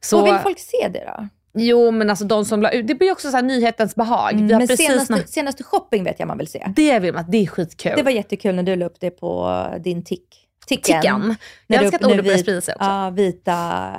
Så, 0.00 0.20
Vad 0.20 0.32
vill 0.32 0.38
folk 0.42 0.58
se 0.58 0.88
det 0.88 1.04
då? 1.16 1.28
Jo 1.54 1.90
men 1.90 2.10
alltså 2.10 2.24
de 2.24 2.44
som 2.44 2.62
la 2.62 2.70
ut, 2.70 2.86
det 2.86 2.94
blir 2.94 3.12
också 3.12 3.30
så 3.30 3.36
här 3.36 3.42
nyhetens 3.44 3.94
behag. 3.94 4.32
Har 4.32 4.58
Men 4.58 4.68
senaste, 4.68 5.14
när, 5.14 5.22
senaste 5.22 5.62
shopping 5.64 6.04
vet 6.04 6.18
jag 6.18 6.26
man 6.28 6.38
vill 6.38 6.46
se. 6.48 6.66
det 6.76 6.98
vill 6.98 7.14
man, 7.14 7.24
det 7.28 7.38
är 7.38 7.46
skitkul. 7.46 7.92
Det 7.96 8.02
var 8.02 8.10
jättekul 8.10 8.54
när 8.54 8.62
du 8.62 8.76
la 8.76 8.86
upp 8.86 9.00
det 9.00 9.10
på 9.10 9.64
din 9.84 10.04
tick. 10.04 10.38
Ticken. 10.66 11.00
Tickan. 11.00 11.20
När 11.66 11.76
Jag 11.76 11.80
du- 11.82 11.84
älskar 11.86 11.98
att 12.06 12.12
ordet 12.12 12.24
börjar 12.24 12.38
sprida 12.38 12.60
sig 12.60 12.74
också. 12.74 12.84
Ja, 12.88 13.10
vita 13.10 13.90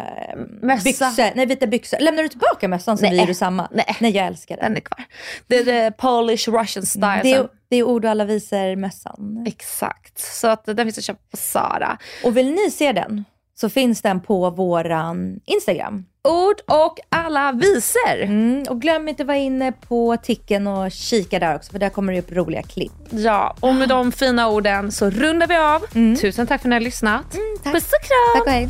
Mössa. 0.61 0.83
byxor. 0.83 1.35
Nej, 1.35 1.45
vita 1.45 1.67
byxor. 1.67 1.99
Lämnar 1.99 2.23
du 2.23 2.29
tillbaka 2.29 2.67
mössan 2.67 2.97
Nej. 3.01 3.11
vi 3.11 3.19
gjorde 3.19 3.35
samma? 3.35 3.67
Nej. 3.71 3.97
Nej, 4.01 4.11
jag 4.15 4.25
älskar 4.27 4.55
den. 4.57 4.65
Den 4.65 4.75
är 4.77 4.81
kvar. 4.81 5.03
Det 5.47 5.57
är 5.57 5.65
det 5.65 5.91
Polish 5.97 6.49
Russian 6.49 6.85
style. 6.85 7.19
Det 7.23 7.33
är, 7.33 7.47
det 7.69 7.75
är 7.75 7.83
ord 7.83 8.05
och 8.05 8.11
alla 8.11 8.25
visor 8.25 8.75
mössan. 8.75 9.43
Exakt. 9.47 10.19
Så 10.19 10.47
att 10.47 10.65
den 10.65 10.77
finns 10.77 10.97
att 10.97 11.03
köpa 11.03 11.19
på 11.31 11.37
Sara. 11.37 11.97
Och 12.23 12.37
vill 12.37 12.51
ni 12.51 12.71
se 12.71 12.91
den 12.91 13.23
så 13.55 13.69
finns 13.69 14.01
den 14.01 14.21
på 14.21 14.49
våran 14.49 15.39
Instagram. 15.45 16.05
Ord 16.27 16.61
och 16.67 16.99
alla 17.09 17.51
visor. 17.51 18.21
Mm, 18.21 18.63
och 18.69 18.81
glöm 18.81 19.07
inte 19.07 19.23
att 19.23 19.27
vara 19.27 19.37
inne 19.37 19.71
på 19.71 20.17
ticken 20.23 20.67
och 20.67 20.91
kika 20.91 21.39
där 21.39 21.55
också 21.55 21.71
för 21.71 21.79
där 21.79 21.89
kommer 21.89 22.13
det 22.13 22.19
upp 22.19 22.31
roliga 22.31 22.63
klipp. 22.63 22.91
Ja, 23.09 23.55
och 23.59 23.75
med 23.75 23.89
de 23.89 24.11
fina 24.11 24.49
orden 24.49 24.91
så 24.91 25.09
rundar 25.09 25.47
vi 25.47 25.55
av. 25.55 25.79
Tusen 26.15 26.47
tack 26.47 26.61
för 26.61 26.67
att 26.67 26.69
ni 26.69 26.75
har 26.75 26.81
lyssnat. 26.81 27.37
tack. 27.63 27.73
Puss 27.73 27.83
och 27.85 28.07
kram! 28.07 28.33
Tack 28.35 28.45
och 28.47 28.51
hej. 28.51 28.69